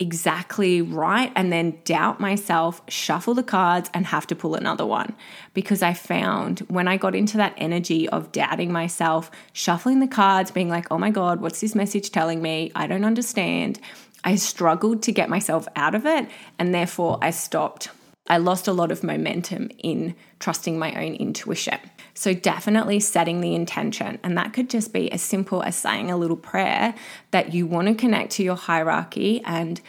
exactly 0.00 0.80
right 0.80 1.32
and 1.34 1.52
then 1.52 1.78
doubt 1.84 2.20
myself, 2.20 2.80
shuffle 2.88 3.34
the 3.34 3.42
cards, 3.42 3.90
and 3.92 4.06
have 4.06 4.26
to 4.28 4.36
pull 4.36 4.54
another 4.54 4.86
one. 4.86 5.14
Because 5.54 5.82
I 5.82 5.94
found 5.94 6.60
when 6.60 6.88
I 6.88 6.96
got 6.96 7.14
into 7.14 7.36
that 7.38 7.54
energy 7.56 8.08
of 8.08 8.32
doubting 8.32 8.72
myself, 8.72 9.30
shuffling 9.52 10.00
the 10.00 10.06
cards, 10.06 10.50
being 10.50 10.68
like, 10.68 10.86
oh 10.90 10.98
my 10.98 11.10
God, 11.10 11.40
what's 11.40 11.60
this 11.60 11.74
message 11.74 12.10
telling 12.10 12.40
me? 12.40 12.70
I 12.74 12.86
don't 12.86 13.04
understand. 13.04 13.80
I 14.24 14.36
struggled 14.36 15.02
to 15.04 15.12
get 15.12 15.28
myself 15.28 15.68
out 15.76 15.94
of 15.94 16.06
it, 16.06 16.28
and 16.58 16.74
therefore 16.74 17.18
I 17.22 17.30
stopped. 17.30 17.90
I 18.26 18.38
lost 18.38 18.68
a 18.68 18.72
lot 18.72 18.92
of 18.92 19.02
momentum 19.02 19.70
in 19.78 20.14
trusting 20.38 20.78
my 20.78 20.92
own 20.94 21.14
intuition. 21.14 21.78
So, 22.18 22.34
definitely 22.34 22.98
setting 22.98 23.40
the 23.40 23.54
intention. 23.54 24.18
And 24.24 24.36
that 24.36 24.52
could 24.52 24.68
just 24.68 24.92
be 24.92 25.08
as 25.12 25.22
simple 25.22 25.62
as 25.62 25.76
saying 25.76 26.10
a 26.10 26.16
little 26.16 26.36
prayer 26.36 26.96
that 27.30 27.54
you 27.54 27.64
want 27.64 27.86
to 27.86 27.94
connect 27.94 28.32
to 28.32 28.42
your 28.42 28.56
hierarchy 28.56 29.40
and 29.44 29.80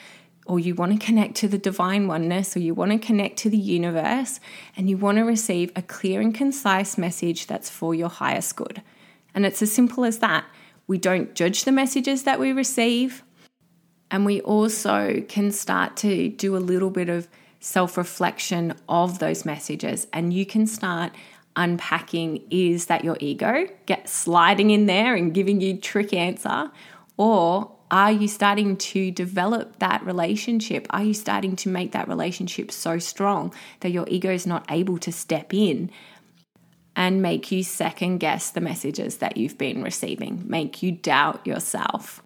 or 0.46 0.60
you 0.60 0.76
want 0.76 0.92
to 0.92 1.04
connect 1.04 1.34
to 1.38 1.48
the 1.48 1.58
divine 1.58 2.06
oneness, 2.06 2.56
or 2.56 2.60
you 2.60 2.76
want 2.76 2.92
to 2.92 3.00
connect 3.00 3.38
to 3.38 3.50
the 3.50 3.58
universe, 3.58 4.40
and 4.78 4.88
you 4.88 4.96
want 4.96 5.18
to 5.18 5.24
receive 5.24 5.72
a 5.76 5.82
clear 5.82 6.22
and 6.22 6.36
concise 6.36 7.00
message 7.00 7.48
that's 7.48 7.68
for 7.68 7.96
your 7.96 8.10
highest 8.10 8.56
good. 8.56 8.84
And 9.34 9.44
it's 9.44 9.64
as 9.64 9.72
simple 9.72 10.06
as 10.06 10.20
that. 10.20 10.46
We 10.86 11.00
don't 11.00 11.34
judge 11.34 11.64
the 11.64 11.72
messages 11.72 12.24
that 12.24 12.40
we 12.40 12.52
receive, 12.52 13.24
and 14.12 14.24
we 14.24 14.40
also 14.42 15.24
can 15.28 15.52
start 15.52 15.98
to 15.98 16.30
do 16.30 16.56
a 16.56 16.60
little 16.60 16.92
bit 16.92 17.10
of 17.10 17.28
self 17.60 17.98
reflection 17.98 18.76
of 18.88 19.18
those 19.18 19.46
messages, 19.46 20.06
and 20.14 20.32
you 20.32 20.46
can 20.46 20.68
start 20.68 21.12
unpacking 21.60 22.42
is 22.50 22.86
that 22.86 23.04
your 23.04 23.18
ego 23.20 23.68
get 23.86 24.08
sliding 24.10 24.72
in 24.72 24.86
there 24.86 25.14
and 25.14 25.34
giving 25.34 25.60
you 25.62 25.78
trick 25.78 26.14
answer? 26.14 26.72
Or 27.18 27.76
are 27.92 28.12
you 28.12 28.28
starting 28.28 28.78
to 28.78 29.12
develop 29.12 29.80
that 29.80 30.04
relationship? 30.06 30.88
Are 30.92 31.04
you 31.04 31.14
starting 31.14 31.56
to 31.58 31.70
make 31.70 31.92
that 31.92 32.08
relationship 32.08 32.72
so 32.72 32.98
strong 32.98 33.54
that 33.82 33.92
your 33.92 34.06
ego 34.08 34.32
is 34.32 34.48
not 34.48 34.66
able 34.72 34.98
to 35.00 35.12
step 35.12 35.54
in 35.54 35.92
and 36.96 37.22
make 37.22 37.52
you 37.52 37.64
second 37.64 38.20
guess 38.20 38.52
the 38.52 38.62
messages 38.62 39.18
that 39.18 39.38
you've 39.38 39.58
been 39.58 39.84
receiving 39.84 40.44
make 40.48 40.82
you 40.82 40.94
doubt 40.94 41.46
yourself? 41.46 42.24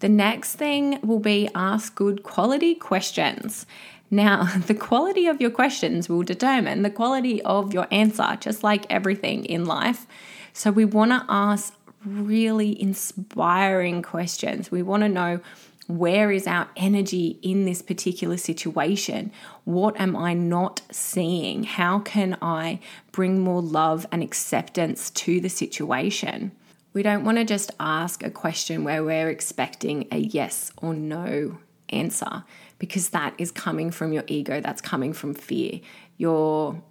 The 0.00 0.08
next 0.08 0.56
thing 0.56 0.98
will 1.02 1.20
be 1.20 1.48
ask 1.54 1.94
good 1.94 2.22
quality 2.22 2.74
questions 2.74 3.66
now, 4.10 4.44
the 4.66 4.74
quality 4.74 5.26
of 5.26 5.40
your 5.40 5.50
questions 5.50 6.08
will 6.08 6.22
determine 6.22 6.82
the 6.82 6.90
quality 6.90 7.40
of 7.42 7.72
your 7.72 7.86
answer, 7.90 8.36
just 8.40 8.62
like 8.62 8.90
everything 8.90 9.44
in 9.44 9.64
life. 9.64 10.06
So, 10.52 10.70
we 10.70 10.84
want 10.84 11.12
to 11.12 11.24
ask 11.28 11.74
really 12.04 12.80
inspiring 12.80 14.02
questions. 14.02 14.70
We 14.70 14.82
want 14.82 15.02
to 15.02 15.08
know 15.08 15.40
where 15.86 16.30
is 16.30 16.46
our 16.46 16.68
energy 16.76 17.38
in 17.42 17.64
this 17.64 17.82
particular 17.82 18.36
situation? 18.36 19.32
What 19.64 20.00
am 20.00 20.16
I 20.16 20.34
not 20.34 20.82
seeing? 20.90 21.64
How 21.64 21.98
can 21.98 22.38
I 22.40 22.78
bring 23.10 23.40
more 23.40 23.60
love 23.60 24.06
and 24.12 24.22
acceptance 24.22 25.10
to 25.10 25.40
the 25.40 25.48
situation? 25.48 26.52
We 26.92 27.02
don't 27.02 27.24
want 27.24 27.38
to 27.38 27.44
just 27.44 27.72
ask 27.80 28.22
a 28.22 28.30
question 28.30 28.84
where 28.84 29.04
we're 29.04 29.28
expecting 29.28 30.06
a 30.10 30.18
yes 30.18 30.72
or 30.76 30.94
no 30.94 31.58
answer 31.88 32.44
because 32.80 33.10
that 33.10 33.34
is 33.38 33.52
coming 33.52 33.92
from 33.92 34.12
your 34.12 34.24
ego, 34.26 34.60
that's 34.60 34.80
coming 34.80 35.12
from 35.12 35.34
fear. 35.34 35.80
You're 36.16 36.82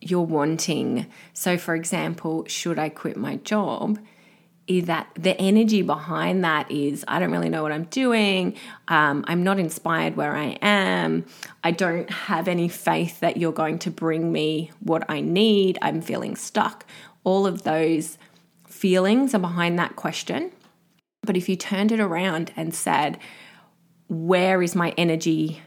you're 0.00 0.22
wanting. 0.22 1.06
So 1.32 1.58
for 1.58 1.74
example, 1.74 2.44
should 2.46 2.78
I 2.78 2.88
quit 2.88 3.16
my 3.16 3.36
job? 3.36 3.98
Is 4.66 4.84
that 4.84 5.08
the 5.18 5.36
energy 5.40 5.82
behind 5.82 6.44
that 6.44 6.70
is 6.70 7.04
I 7.08 7.18
don't 7.18 7.32
really 7.32 7.48
know 7.48 7.62
what 7.62 7.72
I'm 7.72 7.84
doing. 7.84 8.54
Um, 8.86 9.24
I'm 9.26 9.42
not 9.42 9.58
inspired 9.58 10.16
where 10.16 10.36
I 10.36 10.58
am. 10.62 11.26
I 11.64 11.72
don't 11.72 12.08
have 12.08 12.46
any 12.46 12.68
faith 12.68 13.18
that 13.20 13.36
you're 13.36 13.52
going 13.52 13.80
to 13.80 13.90
bring 13.90 14.30
me 14.30 14.70
what 14.80 15.04
I 15.08 15.22
need. 15.22 15.78
I'm 15.82 16.00
feeling 16.00 16.36
stuck. 16.36 16.86
All 17.24 17.46
of 17.46 17.64
those 17.64 18.16
feelings 18.66 19.34
are 19.34 19.40
behind 19.40 19.78
that 19.78 19.96
question. 19.96 20.52
But 21.22 21.36
if 21.36 21.48
you 21.48 21.56
turned 21.56 21.90
it 21.90 22.00
around 22.00 22.52
and 22.56 22.74
said, 22.74 23.18
where 24.10 24.60
is 24.60 24.74
my 24.74 24.92
energy 24.98 25.62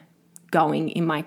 going 0.52 0.90
in 0.90 1.06
my 1.06 1.24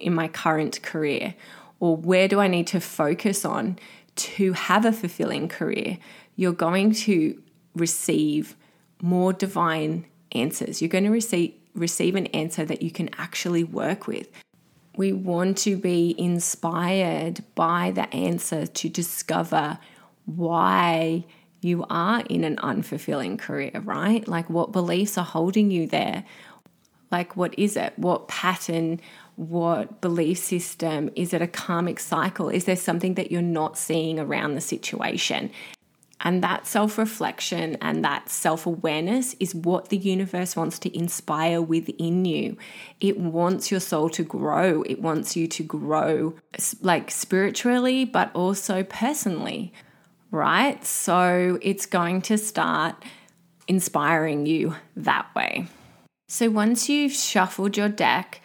in 0.00 0.12
my 0.12 0.26
current 0.26 0.82
career 0.82 1.34
or 1.78 1.96
where 1.96 2.26
do 2.26 2.40
I 2.40 2.48
need 2.48 2.66
to 2.68 2.80
focus 2.80 3.44
on 3.44 3.78
to 4.16 4.52
have 4.52 4.84
a 4.84 4.92
fulfilling 4.92 5.48
career 5.48 5.98
you're 6.34 6.52
going 6.52 6.92
to 6.92 7.40
receive 7.76 8.56
more 9.00 9.32
divine 9.32 10.06
answers 10.32 10.82
you're 10.82 10.88
going 10.88 11.04
to 11.04 11.10
receive 11.10 11.54
receive 11.74 12.16
an 12.16 12.26
answer 12.28 12.64
that 12.64 12.82
you 12.82 12.90
can 12.90 13.10
actually 13.16 13.62
work 13.62 14.08
with 14.08 14.28
we 14.96 15.12
want 15.12 15.58
to 15.58 15.76
be 15.76 16.16
inspired 16.18 17.44
by 17.54 17.92
the 17.92 18.12
answer 18.12 18.66
to 18.66 18.88
discover 18.88 19.78
why 20.24 21.24
you 21.60 21.84
are 21.90 22.22
in 22.30 22.44
an 22.44 22.56
unfulfilling 22.56 23.38
career, 23.38 23.72
right? 23.84 24.26
Like 24.26 24.48
what 24.48 24.72
beliefs 24.72 25.18
are 25.18 25.24
holding 25.24 25.70
you 25.70 25.86
there? 25.86 26.24
Like, 27.10 27.36
what 27.36 27.58
is 27.58 27.76
it? 27.76 27.92
What 27.96 28.28
pattern? 28.28 29.00
What 29.36 30.00
belief 30.00 30.38
system? 30.38 31.10
Is 31.14 31.32
it 31.32 31.42
a 31.42 31.46
karmic 31.46 32.00
cycle? 32.00 32.48
Is 32.48 32.64
there 32.64 32.76
something 32.76 33.14
that 33.14 33.30
you're 33.30 33.42
not 33.42 33.78
seeing 33.78 34.18
around 34.18 34.54
the 34.54 34.60
situation? 34.60 35.50
And 36.20 36.42
that 36.42 36.66
self 36.66 36.96
reflection 36.96 37.76
and 37.82 38.02
that 38.04 38.30
self 38.30 38.66
awareness 38.66 39.36
is 39.38 39.54
what 39.54 39.90
the 39.90 39.98
universe 39.98 40.56
wants 40.56 40.78
to 40.80 40.96
inspire 40.96 41.60
within 41.60 42.24
you. 42.24 42.56
It 43.00 43.18
wants 43.18 43.70
your 43.70 43.80
soul 43.80 44.08
to 44.10 44.24
grow. 44.24 44.82
It 44.82 45.02
wants 45.02 45.36
you 45.36 45.46
to 45.46 45.62
grow 45.62 46.34
like 46.80 47.10
spiritually, 47.10 48.06
but 48.06 48.34
also 48.34 48.82
personally, 48.82 49.74
right? 50.30 50.82
So 50.84 51.58
it's 51.60 51.84
going 51.84 52.22
to 52.22 52.38
start 52.38 53.04
inspiring 53.68 54.46
you 54.46 54.74
that 54.96 55.32
way. 55.34 55.66
So 56.28 56.50
once 56.50 56.88
you've 56.88 57.12
shuffled 57.12 57.76
your 57.76 57.88
deck, 57.88 58.40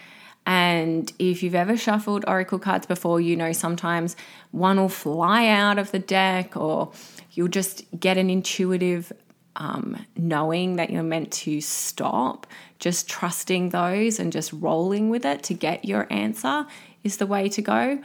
and 0.46 1.12
if 1.18 1.42
you've 1.42 1.56
ever 1.56 1.76
shuffled 1.76 2.24
oracle 2.28 2.60
cards 2.60 2.86
before, 2.86 3.20
you 3.20 3.36
know 3.36 3.54
sometimes 3.54 4.16
one 4.52 4.78
will 4.78 4.90
fly 4.90 5.48
out 5.48 5.80
of 5.80 5.90
the 5.90 6.00
deck, 6.00 6.56
or 6.56 6.92
you'll 7.32 7.48
just 7.48 7.86
get 8.00 8.18
an 8.18 8.30
intuitive 8.30 9.12
um, 9.56 10.06
knowing 10.16 10.76
that 10.76 10.92
you're 10.92 11.02
meant 11.02 11.32
to 11.32 11.60
stop. 11.60 12.46
Just 12.78 13.10
trusting 13.10 13.70
those 13.70 14.20
and 14.20 14.32
just 14.32 14.54
rolling 14.54 15.10
with 15.10 15.26
it 15.26 15.42
to 15.44 15.56
get 15.56 15.84
your 15.84 16.06
answer 16.12 16.68
is 17.04 17.18
the 17.18 17.26
way 17.26 17.50
to 17.50 17.62
go. 17.64 18.00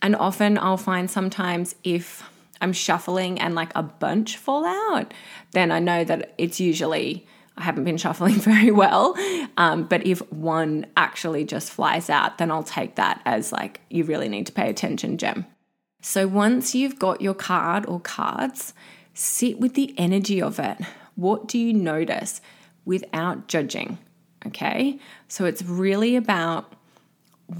And 0.00 0.16
often 0.16 0.56
I'll 0.56 0.78
find 0.78 1.10
sometimes 1.10 1.74
if 1.84 2.28
I'm 2.62 2.72
shuffling 2.72 3.38
and 3.38 3.54
like 3.54 3.72
a 3.74 3.82
bunch 3.82 4.38
fall 4.38 4.64
out, 4.64 5.12
then 5.52 5.70
I 5.70 5.80
know 5.80 6.02
that 6.04 6.34
it's 6.38 6.60
usually 6.60 7.26
I 7.58 7.62
haven't 7.62 7.84
been 7.84 7.96
shuffling 7.96 8.34
very 8.40 8.70
well. 8.70 9.14
Um, 9.56 9.84
but 9.84 10.06
if 10.06 10.20
one 10.32 10.86
actually 10.96 11.44
just 11.44 11.70
flies 11.70 12.08
out, 12.08 12.38
then 12.38 12.50
I'll 12.50 12.62
take 12.62 12.96
that 12.96 13.20
as 13.24 13.52
like, 13.52 13.80
you 13.90 14.04
really 14.04 14.28
need 14.28 14.46
to 14.46 14.52
pay 14.52 14.70
attention, 14.70 15.18
Gem. 15.18 15.46
So 16.00 16.26
once 16.28 16.74
you've 16.74 16.98
got 16.98 17.20
your 17.20 17.34
card 17.34 17.84
or 17.86 18.00
cards, 18.00 18.72
sit 19.14 19.58
with 19.58 19.74
the 19.74 19.94
energy 19.98 20.40
of 20.40 20.58
it. 20.58 20.78
What 21.16 21.48
do 21.48 21.58
you 21.58 21.72
notice 21.74 22.40
without 22.84 23.48
judging? 23.48 23.98
Okay. 24.46 25.00
So 25.26 25.44
it's 25.44 25.62
really 25.62 26.14
about 26.14 26.72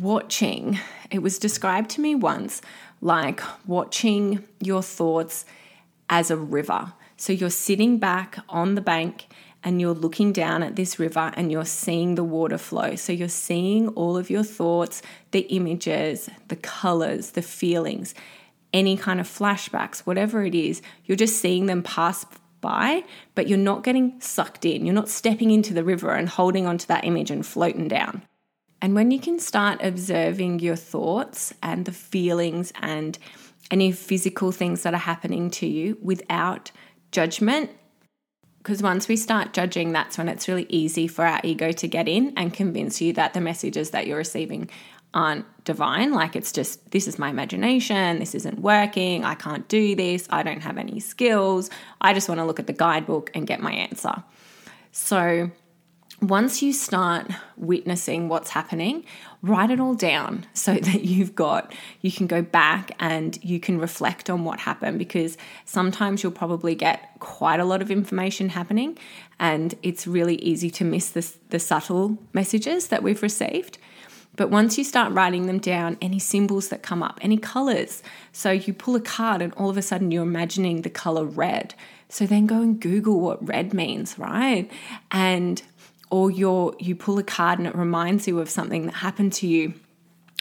watching. 0.00 0.78
It 1.10 1.20
was 1.20 1.38
described 1.38 1.90
to 1.90 2.00
me 2.00 2.14
once 2.14 2.62
like 3.00 3.40
watching 3.66 4.44
your 4.60 4.82
thoughts 4.82 5.44
as 6.08 6.30
a 6.30 6.36
river. 6.36 6.92
So 7.16 7.32
you're 7.32 7.50
sitting 7.50 7.98
back 7.98 8.38
on 8.48 8.74
the 8.74 8.80
bank 8.80 9.26
and 9.64 9.80
you're 9.80 9.94
looking 9.94 10.32
down 10.32 10.62
at 10.62 10.76
this 10.76 10.98
river 10.98 11.32
and 11.34 11.50
you're 11.50 11.64
seeing 11.64 12.14
the 12.14 12.24
water 12.24 12.58
flow. 12.58 12.94
So 12.94 13.12
you're 13.12 13.28
seeing 13.28 13.88
all 13.88 14.16
of 14.16 14.30
your 14.30 14.44
thoughts, 14.44 15.02
the 15.32 15.40
images, 15.40 16.30
the 16.48 16.56
colors, 16.56 17.32
the 17.32 17.42
feelings. 17.42 18.14
any 18.72 18.96
kind 18.96 19.20
of 19.20 19.26
flashbacks, 19.26 20.00
whatever 20.00 20.44
it 20.44 20.54
is, 20.54 20.82
you're 21.04 21.16
just 21.16 21.40
seeing 21.40 21.66
them 21.66 21.82
pass 21.82 22.26
by, 22.60 23.04
but 23.34 23.48
you're 23.48 23.58
not 23.58 23.84
getting 23.84 24.20
sucked 24.20 24.64
in. 24.64 24.84
You're 24.84 24.94
not 24.94 25.08
stepping 25.08 25.50
into 25.50 25.72
the 25.72 25.84
river 25.84 26.10
and 26.10 26.28
holding 26.28 26.66
onto 26.66 26.86
that 26.86 27.04
image 27.04 27.30
and 27.30 27.46
floating 27.46 27.88
down. 27.88 28.22
And 28.80 28.94
when 28.94 29.10
you 29.10 29.18
can 29.18 29.38
start 29.38 29.80
observing 29.82 30.60
your 30.60 30.76
thoughts 30.76 31.52
and 31.62 31.84
the 31.84 31.92
feelings 31.92 32.72
and 32.80 33.18
any 33.70 33.90
physical 33.92 34.52
things 34.52 34.82
that 34.82 34.94
are 34.94 34.98
happening 34.98 35.50
to 35.52 35.66
you 35.66 35.98
without 36.00 36.70
judgment, 37.10 37.70
because 38.68 38.82
once 38.82 39.08
we 39.08 39.16
start 39.16 39.54
judging, 39.54 39.92
that's 39.92 40.18
when 40.18 40.28
it's 40.28 40.46
really 40.46 40.66
easy 40.68 41.08
for 41.08 41.24
our 41.24 41.40
ego 41.42 41.72
to 41.72 41.88
get 41.88 42.06
in 42.06 42.34
and 42.36 42.52
convince 42.52 43.00
you 43.00 43.14
that 43.14 43.32
the 43.32 43.40
messages 43.40 43.92
that 43.92 44.06
you're 44.06 44.18
receiving 44.18 44.68
aren't 45.14 45.46
divine. 45.64 46.12
Like 46.12 46.36
it's 46.36 46.52
just, 46.52 46.90
this 46.90 47.08
is 47.08 47.18
my 47.18 47.30
imagination, 47.30 48.18
this 48.18 48.34
isn't 48.34 48.58
working, 48.58 49.24
I 49.24 49.36
can't 49.36 49.66
do 49.68 49.96
this, 49.96 50.26
I 50.28 50.42
don't 50.42 50.60
have 50.60 50.76
any 50.76 51.00
skills, 51.00 51.70
I 52.02 52.12
just 52.12 52.28
want 52.28 52.40
to 52.40 52.44
look 52.44 52.60
at 52.60 52.66
the 52.66 52.74
guidebook 52.74 53.30
and 53.32 53.46
get 53.46 53.62
my 53.62 53.72
answer. 53.72 54.22
So, 54.92 55.50
once 56.20 56.62
you 56.62 56.72
start 56.72 57.30
witnessing 57.56 58.28
what's 58.28 58.50
happening, 58.50 59.04
write 59.42 59.70
it 59.70 59.78
all 59.78 59.94
down 59.94 60.44
so 60.52 60.74
that 60.82 61.04
you've 61.04 61.34
got, 61.34 61.72
you 62.00 62.10
can 62.10 62.26
go 62.26 62.42
back 62.42 62.90
and 62.98 63.42
you 63.44 63.60
can 63.60 63.78
reflect 63.78 64.28
on 64.28 64.44
what 64.44 64.60
happened 64.60 64.98
because 64.98 65.36
sometimes 65.64 66.22
you'll 66.22 66.32
probably 66.32 66.74
get 66.74 67.10
quite 67.20 67.60
a 67.60 67.64
lot 67.64 67.80
of 67.82 67.90
information 67.90 68.48
happening 68.48 68.98
and 69.38 69.74
it's 69.82 70.06
really 70.06 70.36
easy 70.36 70.70
to 70.70 70.84
miss 70.84 71.10
the, 71.10 71.32
the 71.50 71.58
subtle 71.58 72.18
messages 72.32 72.88
that 72.88 73.02
we've 73.02 73.22
received. 73.22 73.78
But 74.34 74.50
once 74.50 74.78
you 74.78 74.84
start 74.84 75.12
writing 75.12 75.46
them 75.46 75.58
down, 75.58 75.98
any 76.00 76.20
symbols 76.20 76.68
that 76.68 76.82
come 76.82 77.02
up, 77.02 77.18
any 77.20 77.38
colors. 77.38 78.04
So 78.30 78.52
you 78.52 78.72
pull 78.72 78.94
a 78.94 79.00
card 79.00 79.42
and 79.42 79.52
all 79.54 79.68
of 79.68 79.76
a 79.76 79.82
sudden 79.82 80.12
you're 80.12 80.22
imagining 80.22 80.82
the 80.82 80.90
color 80.90 81.24
red. 81.24 81.74
So 82.08 82.24
then 82.24 82.46
go 82.46 82.62
and 82.62 82.78
Google 82.80 83.18
what 83.18 83.46
red 83.46 83.74
means, 83.74 84.16
right? 84.16 84.70
And 85.10 85.60
or 86.10 86.30
you 86.30 86.74
you 86.78 86.94
pull 86.94 87.18
a 87.18 87.22
card 87.22 87.58
and 87.58 87.68
it 87.68 87.74
reminds 87.74 88.26
you 88.26 88.38
of 88.40 88.48
something 88.50 88.86
that 88.86 88.94
happened 88.94 89.32
to 89.34 89.46
you, 89.46 89.74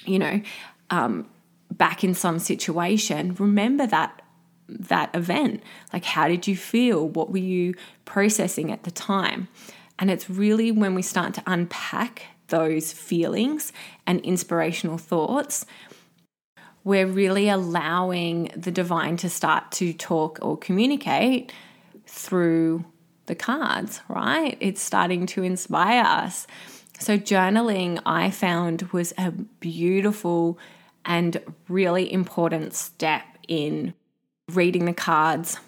you 0.05 0.19
know, 0.19 0.41
um, 0.89 1.27
back 1.71 2.03
in 2.03 2.13
some 2.13 2.39
situation. 2.39 3.35
Remember 3.35 3.85
that 3.87 4.21
that 4.67 5.15
event. 5.15 5.63
Like, 5.93 6.05
how 6.05 6.27
did 6.27 6.47
you 6.47 6.55
feel? 6.55 7.07
What 7.07 7.31
were 7.31 7.37
you 7.37 7.73
processing 8.05 8.71
at 8.71 8.83
the 8.83 8.91
time? 8.91 9.47
And 9.99 10.11
it's 10.11 10.29
really 10.29 10.71
when 10.71 10.93
we 10.93 11.01
start 11.01 11.33
to 11.35 11.43
unpack 11.47 12.23
those 12.49 12.93
feelings 12.93 13.73
and 14.05 14.19
inspirational 14.21 14.97
thoughts, 14.97 15.65
we're 16.83 17.07
really 17.07 17.49
allowing 17.49 18.51
the 18.55 18.71
divine 18.71 19.17
to 19.17 19.29
start 19.29 19.71
to 19.73 19.93
talk 19.93 20.39
or 20.41 20.57
communicate 20.57 21.51
through 22.05 22.85
the 23.27 23.35
cards, 23.35 24.01
right? 24.09 24.57
It's 24.59 24.81
starting 24.81 25.25
to 25.27 25.43
inspire 25.43 26.03
us. 26.03 26.47
So, 26.99 27.17
journaling 27.17 28.01
I 28.05 28.31
found 28.31 28.83
was 28.91 29.13
a 29.17 29.31
beautiful 29.31 30.57
and 31.05 31.39
really 31.69 32.11
important 32.11 32.73
step 32.73 33.23
in 33.47 33.93
reading 34.51 34.85
the 34.85 34.93
cards, 34.93 35.59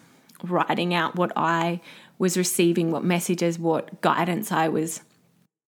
writing 0.42 0.92
out 0.92 1.16
what 1.16 1.32
I 1.36 1.80
was 2.18 2.36
receiving, 2.36 2.90
what 2.90 3.04
messages, 3.04 3.58
what 3.58 4.00
guidance 4.00 4.50
I 4.50 4.68
was 4.68 5.00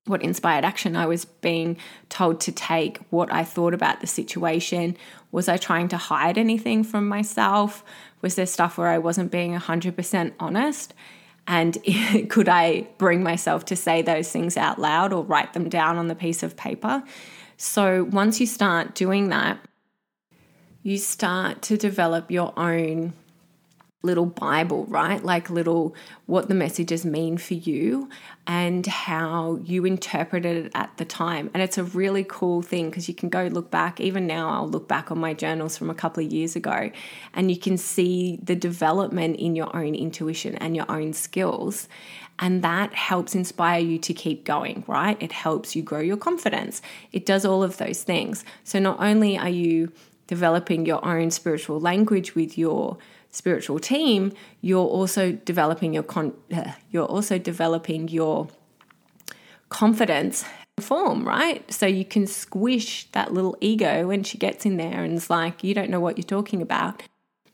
what 0.07 0.23
inspired 0.23 0.65
action 0.65 0.97
I 0.97 1.07
was 1.07 1.25
being 1.25 1.76
told 2.09 2.41
to 2.41 2.52
take, 2.52 2.99
what 3.11 3.33
I 3.33 3.45
thought 3.45 3.73
about 3.73 4.00
the 4.00 4.07
situation. 4.07 4.97
Was 5.31 5.49
I 5.49 5.57
trying 5.57 5.89
to 5.89 5.97
hide 5.97 6.39
anything 6.39 6.83
from 6.83 7.07
myself? 7.07 7.85
Was 8.21 8.35
there 8.35 8.47
stuff 8.47 8.78
where 8.78 8.89
I 8.89 8.99
wasn't 8.99 9.31
being 9.31 9.55
100% 9.57 10.33
honest? 10.41 10.93
And 11.47 11.78
could 12.28 12.49
I 12.49 12.89
bring 12.99 13.23
myself 13.23 13.65
to 13.67 13.76
say 13.76 14.02
those 14.02 14.31
things 14.31 14.57
out 14.57 14.78
loud 14.78 15.13
or 15.13 15.25
write 15.25 15.52
them 15.52 15.69
down 15.69 15.99
on 15.99 16.09
the 16.09 16.15
piece 16.15 16.43
of 16.43 16.57
paper? 16.57 17.02
So 17.57 18.05
once 18.05 18.41
you 18.41 18.47
start 18.47 18.95
doing 18.95 19.28
that, 19.28 19.59
you 20.83 20.99
start 20.99 21.63
to 21.63 21.76
develop 21.76 22.31
your 22.31 22.52
own 22.59 23.13
little 24.02 24.26
Bible, 24.26 24.84
right? 24.86 25.25
Like 25.25 25.49
little 25.49 25.95
what 26.26 26.49
the 26.49 26.54
messages 26.54 27.04
mean 27.04 27.38
for 27.38 27.54
you 27.54 28.08
and 28.47 28.84
how 28.84 29.60
you 29.62 29.84
interpreted 29.84 30.67
it 30.67 30.73
at 30.75 30.97
the 30.97 31.04
time. 31.04 31.50
And 31.54 31.62
it's 31.62 31.78
a 31.78 31.84
really 31.84 32.25
cool 32.25 32.62
thing 32.62 32.91
because 32.91 33.08
you 33.08 33.15
can 33.15 33.28
go 33.28 33.47
look 33.47 33.71
back. 33.71 34.00
Even 34.00 34.26
now, 34.26 34.50
I'll 34.50 34.69
look 34.69 34.88
back 34.88 35.12
on 35.12 35.19
my 35.19 35.34
journals 35.34 35.78
from 35.78 35.88
a 35.88 35.95
couple 35.95 36.25
of 36.25 36.32
years 36.32 36.56
ago 36.56 36.91
and 37.32 37.50
you 37.50 37.56
can 37.56 37.78
see 37.78 38.41
the 38.43 38.56
development 38.56 39.36
in 39.36 39.54
your 39.54 39.75
own 39.75 39.95
intuition 39.95 40.56
and 40.56 40.75
your 40.75 40.91
own 40.91 41.12
skills. 41.12 41.88
And 42.41 42.65
that 42.65 42.93
helps 42.95 43.36
inspire 43.36 43.80
you 43.80 43.99
to 43.99 44.12
keep 44.12 44.45
going, 44.45 44.82
right? 44.88 45.17
It 45.23 45.30
helps 45.30 45.76
you 45.76 45.82
grow 45.82 46.00
your 46.00 46.17
confidence. 46.17 46.82
It 47.12 47.25
does 47.25 47.45
all 47.45 47.62
of 47.62 47.76
those 47.76 48.02
things. 48.02 48.45
So 48.65 48.80
not 48.80 48.99
only 48.99 49.38
are 49.38 49.49
you 49.49 49.93
developing 50.26 50.86
your 50.86 51.04
own 51.04 51.30
spiritual 51.30 51.78
language 51.78 52.34
with 52.34 52.56
your 52.56 52.97
spiritual 53.32 53.80
team, 53.80 54.32
you're 54.60 54.86
also 54.86 55.32
developing 55.32 55.92
your 55.92 56.04
con- 56.04 56.36
uh, 56.54 56.73
you're 56.90 57.06
also 57.06 57.38
developing 57.38 58.08
your 58.08 58.49
confidence 59.68 60.45
form, 60.80 61.26
right? 61.26 61.71
So 61.73 61.86
you 61.86 62.04
can 62.04 62.26
squish 62.26 63.10
that 63.12 63.32
little 63.32 63.56
ego 63.60 64.06
when 64.06 64.23
she 64.23 64.38
gets 64.38 64.64
in 64.64 64.76
there 64.76 65.02
and 65.02 65.14
it's 65.14 65.30
like, 65.30 65.64
you 65.64 65.75
don't 65.75 65.90
know 65.90 66.00
what 66.00 66.16
you're 66.16 66.25
talking 66.25 66.62
about. 66.62 67.02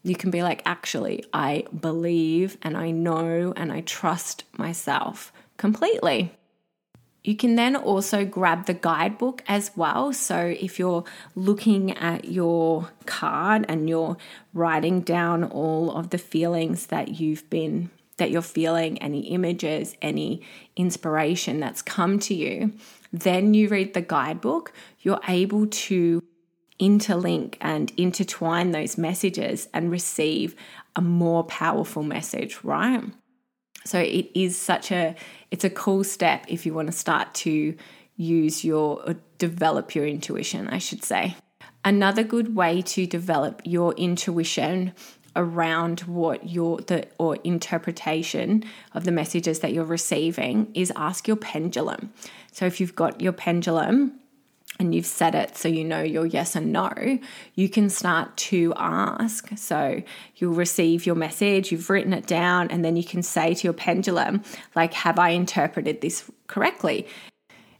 You 0.02 0.14
can 0.14 0.30
be 0.30 0.42
like, 0.42 0.62
actually, 0.64 1.24
I 1.32 1.64
believe 1.80 2.58
and 2.62 2.76
I 2.76 2.90
know 2.90 3.52
and 3.56 3.72
I 3.72 3.80
trust 3.82 4.44
myself 4.56 5.32
completely. 5.56 6.32
You 7.28 7.36
can 7.36 7.56
then 7.56 7.76
also 7.76 8.24
grab 8.24 8.64
the 8.64 8.72
guidebook 8.72 9.44
as 9.46 9.70
well. 9.76 10.14
So, 10.14 10.56
if 10.58 10.78
you're 10.78 11.04
looking 11.34 11.94
at 11.98 12.24
your 12.24 12.88
card 13.04 13.66
and 13.68 13.86
you're 13.86 14.16
writing 14.54 15.02
down 15.02 15.44
all 15.44 15.94
of 15.94 16.08
the 16.08 16.16
feelings 16.16 16.86
that 16.86 17.20
you've 17.20 17.50
been 17.50 17.90
that 18.16 18.30
you're 18.30 18.40
feeling, 18.40 18.96
any 19.02 19.28
images, 19.28 19.94
any 20.00 20.40
inspiration 20.74 21.60
that's 21.60 21.82
come 21.82 22.18
to 22.20 22.34
you, 22.34 22.72
then 23.12 23.52
you 23.52 23.68
read 23.68 23.92
the 23.92 24.00
guidebook, 24.00 24.72
you're 25.00 25.20
able 25.28 25.66
to 25.66 26.22
interlink 26.80 27.56
and 27.60 27.92
intertwine 27.98 28.70
those 28.70 28.96
messages 28.96 29.68
and 29.74 29.90
receive 29.90 30.56
a 30.96 31.02
more 31.02 31.44
powerful 31.44 32.02
message, 32.02 32.64
right? 32.64 33.04
So 33.88 33.98
it 33.98 34.30
is 34.34 34.56
such 34.56 34.92
a 34.92 35.14
it's 35.50 35.64
a 35.64 35.70
cool 35.70 36.04
step 36.04 36.44
if 36.48 36.66
you 36.66 36.74
want 36.74 36.88
to 36.88 36.92
start 36.92 37.32
to 37.46 37.74
use 38.16 38.62
your 38.62 39.02
or 39.06 39.16
develop 39.38 39.94
your 39.94 40.06
intuition, 40.06 40.68
I 40.68 40.78
should 40.78 41.02
say. 41.04 41.36
Another 41.84 42.22
good 42.22 42.54
way 42.54 42.82
to 42.82 43.06
develop 43.06 43.62
your 43.64 43.94
intuition 43.94 44.92
around 45.34 46.00
what 46.00 46.50
your 46.50 46.78
the 46.82 47.08
or 47.18 47.36
interpretation 47.44 48.62
of 48.92 49.04
the 49.04 49.12
messages 49.12 49.60
that 49.60 49.72
you're 49.72 49.84
receiving 49.84 50.70
is 50.74 50.92
ask 50.94 51.26
your 51.26 51.36
pendulum. 51.36 52.12
So 52.52 52.66
if 52.66 52.80
you've 52.80 52.94
got 52.94 53.22
your 53.22 53.32
pendulum 53.32 54.20
and 54.78 54.94
you've 54.94 55.06
set 55.06 55.34
it 55.34 55.56
so 55.56 55.68
you 55.68 55.84
know 55.84 56.02
your 56.02 56.24
yes 56.24 56.54
and 56.54 56.72
no, 56.72 57.18
you 57.54 57.68
can 57.68 57.90
start 57.90 58.36
to 58.36 58.72
ask. 58.76 59.48
So 59.56 60.02
you'll 60.36 60.54
receive 60.54 61.04
your 61.04 61.16
message, 61.16 61.72
you've 61.72 61.90
written 61.90 62.12
it 62.12 62.26
down, 62.26 62.70
and 62.70 62.84
then 62.84 62.96
you 62.96 63.04
can 63.04 63.22
say 63.22 63.54
to 63.54 63.64
your 63.64 63.72
pendulum, 63.72 64.42
like, 64.76 64.94
have 64.94 65.18
I 65.18 65.30
interpreted 65.30 66.00
this 66.00 66.30
correctly? 66.46 67.08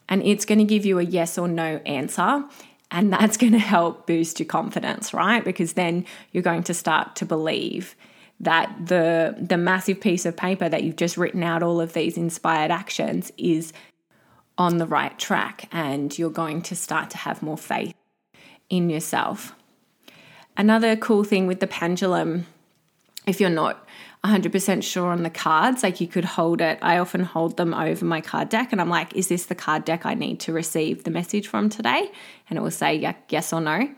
And 0.09 0.23
it's 0.23 0.45
going 0.45 0.59
to 0.59 0.65
give 0.65 0.85
you 0.85 0.99
a 0.99 1.05
yes 1.05 1.39
or 1.39 1.47
no 1.47 1.81
answer. 1.87 2.45
And 2.91 3.13
that's 3.13 3.37
going 3.37 3.53
to 3.53 3.59
help 3.59 4.07
boost 4.07 4.41
your 4.41 4.49
confidence, 4.49 5.15
right? 5.15 5.45
Because 5.45 5.75
then 5.75 6.05
you're 6.33 6.43
going 6.43 6.65
to 6.65 6.75
start 6.75 7.15
to 7.17 7.27
believe 7.27 7.95
that 8.41 8.73
the 8.87 9.37
the 9.37 9.57
massive 9.57 10.01
piece 10.01 10.25
of 10.25 10.37
paper 10.37 10.69
that 10.69 10.85
you've 10.85 10.95
just 10.95 11.17
written 11.17 11.43
out 11.43 11.61
all 11.63 11.81
of 11.81 11.93
these 11.93 12.17
inspired 12.17 12.71
actions 12.71 13.33
is 13.37 13.73
on 14.59 14.79
the 14.79 14.87
right 14.87 15.19
track 15.19 15.69
and 15.73 16.19
you're 16.19 16.29
going 16.29 16.61
to 16.61 16.77
start 16.77 17.09
to 17.11 17.17
have 17.17 17.43
more 17.43 17.57
faith 17.57 17.95
in 18.69 18.91
yourself. 18.91 19.55
Another 20.57 20.97
cool 20.97 21.23
thing 21.25 21.47
with 21.47 21.61
the 21.61 21.69
pendulum, 21.69 22.45
if 23.25 23.41
you're 23.41 23.49
not 23.49 23.87
100% 24.25 24.83
sure 24.83 25.13
on 25.13 25.23
the 25.23 25.31
cards, 25.31 25.85
like 25.85 26.01
you 26.01 26.09
could 26.09 26.25
hold 26.25 26.61
it. 26.61 26.81
I 26.83 26.99
often 26.99 27.23
hold 27.23 27.57
them 27.57 27.73
over 27.73 28.05
my 28.05 28.21
card 28.21 28.49
deck 28.49 28.73
and 28.73 28.81
I'm 28.81 28.89
like, 28.91 29.15
is 29.15 29.29
this 29.29 29.47
the 29.47 29.55
card 29.55 29.85
deck 29.85 30.05
I 30.05 30.15
need 30.15 30.41
to 30.41 30.53
receive 30.53 31.05
the 31.05 31.13
message 31.13 31.47
from 31.47 31.69
today? 31.69 32.11
And 32.51 32.59
it 32.59 32.63
will 32.63 32.73
say 32.73 33.15
yes 33.29 33.53
or 33.53 33.61
no. 33.61 33.89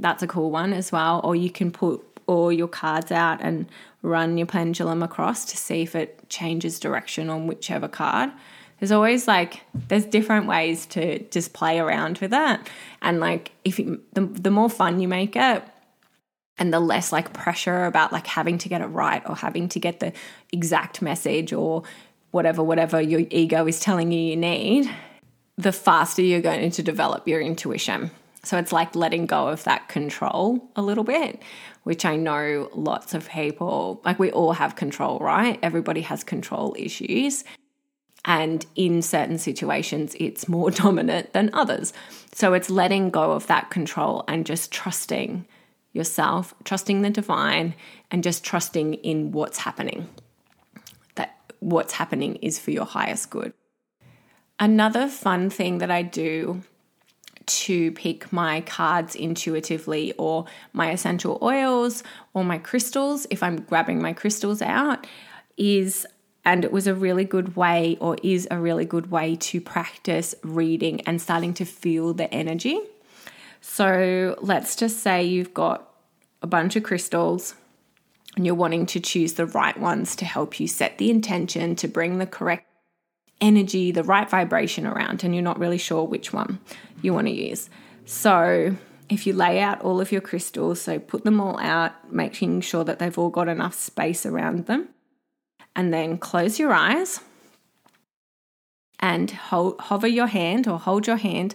That's 0.00 0.24
a 0.24 0.26
cool 0.26 0.50
one 0.50 0.72
as 0.72 0.90
well. 0.90 1.20
Or 1.22 1.36
you 1.36 1.50
can 1.50 1.70
put 1.70 2.02
all 2.26 2.50
your 2.50 2.68
cards 2.68 3.12
out 3.12 3.40
and 3.40 3.66
run 4.02 4.38
your 4.38 4.46
pendulum 4.46 5.04
across 5.04 5.44
to 5.44 5.56
see 5.56 5.82
if 5.82 5.94
it 5.94 6.28
changes 6.28 6.80
direction 6.80 7.30
on 7.30 7.46
whichever 7.46 7.86
card 7.86 8.30
there's 8.80 8.92
always 8.92 9.28
like 9.28 9.60
there's 9.88 10.06
different 10.06 10.46
ways 10.46 10.86
to 10.86 11.20
just 11.28 11.52
play 11.52 11.78
around 11.78 12.18
with 12.18 12.30
that 12.30 12.68
and 13.02 13.20
like 13.20 13.52
if 13.64 13.78
you, 13.78 14.02
the, 14.14 14.22
the 14.22 14.50
more 14.50 14.68
fun 14.68 15.00
you 15.00 15.06
make 15.06 15.36
it 15.36 15.62
and 16.58 16.72
the 16.72 16.80
less 16.80 17.12
like 17.12 17.32
pressure 17.32 17.84
about 17.84 18.12
like 18.12 18.26
having 18.26 18.58
to 18.58 18.68
get 18.68 18.80
it 18.80 18.86
right 18.86 19.22
or 19.28 19.36
having 19.36 19.68
to 19.68 19.78
get 19.78 20.00
the 20.00 20.12
exact 20.52 21.00
message 21.02 21.52
or 21.52 21.82
whatever 22.30 22.62
whatever 22.62 23.00
your 23.00 23.22
ego 23.30 23.66
is 23.66 23.80
telling 23.80 24.12
you 24.12 24.20
you 24.20 24.36
need 24.36 24.90
the 25.56 25.72
faster 25.72 26.22
you're 26.22 26.40
going 26.40 26.70
to 26.70 26.82
develop 26.82 27.28
your 27.28 27.40
intuition. 27.40 28.10
So 28.44 28.56
it's 28.56 28.72
like 28.72 28.96
letting 28.96 29.26
go 29.26 29.48
of 29.48 29.64
that 29.64 29.88
control 29.88 30.70
a 30.74 30.82
little 30.82 31.04
bit 31.04 31.42
which 31.82 32.04
i 32.04 32.14
know 32.14 32.68
lots 32.74 33.14
of 33.14 33.28
people 33.30 34.02
like 34.04 34.18
we 34.18 34.30
all 34.30 34.52
have 34.52 34.76
control 34.76 35.18
right? 35.18 35.58
Everybody 35.62 36.02
has 36.02 36.22
control 36.24 36.74
issues 36.78 37.44
and 38.24 38.66
in 38.74 39.02
certain 39.02 39.38
situations 39.38 40.14
it's 40.20 40.48
more 40.48 40.70
dominant 40.82 41.32
than 41.32 41.50
others 41.52 41.92
so 42.32 42.54
it's 42.54 42.70
letting 42.70 43.10
go 43.10 43.32
of 43.32 43.46
that 43.46 43.70
control 43.70 44.24
and 44.28 44.46
just 44.46 44.70
trusting 44.70 45.44
yourself, 45.92 46.54
trusting 46.64 47.02
the 47.02 47.10
divine, 47.10 47.74
and 48.10 48.22
just 48.22 48.44
trusting 48.44 48.94
in 48.94 49.32
what's 49.32 49.58
happening. 49.58 50.08
That 51.16 51.36
what's 51.58 51.94
happening 51.94 52.36
is 52.36 52.58
for 52.58 52.70
your 52.70 52.84
highest 52.84 53.30
good. 53.30 53.52
Another 54.58 55.08
fun 55.08 55.50
thing 55.50 55.78
that 55.78 55.90
I 55.90 56.02
do 56.02 56.62
to 57.46 57.90
pick 57.92 58.32
my 58.32 58.60
cards 58.60 59.16
intuitively 59.16 60.12
or 60.18 60.44
my 60.72 60.90
essential 60.90 61.38
oils 61.42 62.04
or 62.34 62.44
my 62.44 62.58
crystals, 62.58 63.26
if 63.30 63.42
I'm 63.42 63.62
grabbing 63.62 64.00
my 64.00 64.12
crystals 64.12 64.62
out, 64.62 65.06
is 65.56 66.06
and 66.44 66.64
it 66.64 66.72
was 66.72 66.86
a 66.86 66.94
really 66.94 67.24
good 67.24 67.56
way 67.56 67.96
or 68.00 68.16
is 68.22 68.48
a 68.50 68.58
really 68.58 68.84
good 68.84 69.10
way 69.10 69.36
to 69.36 69.60
practice 69.60 70.34
reading 70.42 71.00
and 71.02 71.20
starting 71.20 71.54
to 71.54 71.64
feel 71.64 72.14
the 72.14 72.32
energy. 72.32 72.80
So 73.60 74.36
let's 74.40 74.74
just 74.74 75.00
say 75.00 75.24
you've 75.24 75.52
got 75.52 75.92
a 76.42 76.46
bunch 76.46 76.76
of 76.76 76.82
crystals 76.82 77.54
and 78.36 78.46
you're 78.46 78.54
wanting 78.54 78.86
to 78.86 79.00
choose 79.00 79.34
the 79.34 79.46
right 79.46 79.78
ones 79.78 80.16
to 80.16 80.24
help 80.24 80.58
you 80.58 80.66
set 80.66 80.98
the 80.98 81.10
intention 81.10 81.76
to 81.76 81.88
bring 81.88 82.18
the 82.18 82.26
correct 82.26 82.66
energy, 83.40 83.90
the 83.90 84.04
right 84.04 84.28
vibration 84.28 84.86
around, 84.86 85.24
and 85.24 85.34
you're 85.34 85.42
not 85.42 85.58
really 85.58 85.78
sure 85.78 86.04
which 86.04 86.32
one 86.32 86.58
you 87.02 87.12
want 87.12 87.26
to 87.26 87.32
use. 87.32 87.68
So, 88.04 88.76
if 89.08 89.26
you 89.26 89.32
lay 89.32 89.60
out 89.60 89.80
all 89.82 90.00
of 90.00 90.12
your 90.12 90.20
crystals, 90.20 90.80
so 90.80 90.98
put 90.98 91.24
them 91.24 91.40
all 91.40 91.58
out, 91.58 92.12
making 92.12 92.60
sure 92.60 92.84
that 92.84 92.98
they've 92.98 93.18
all 93.18 93.30
got 93.30 93.48
enough 93.48 93.74
space 93.74 94.24
around 94.24 94.66
them, 94.66 94.88
and 95.74 95.92
then 95.92 96.18
close 96.18 96.58
your 96.58 96.72
eyes 96.72 97.20
and 98.98 99.30
hold, 99.30 99.80
hover 99.80 100.06
your 100.06 100.26
hand 100.26 100.68
or 100.68 100.78
hold 100.78 101.06
your 101.06 101.16
hand 101.16 101.54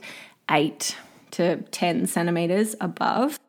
eight 0.50 0.96
to 1.32 1.58
10 1.58 2.08
centimeters 2.08 2.76
above. 2.82 3.40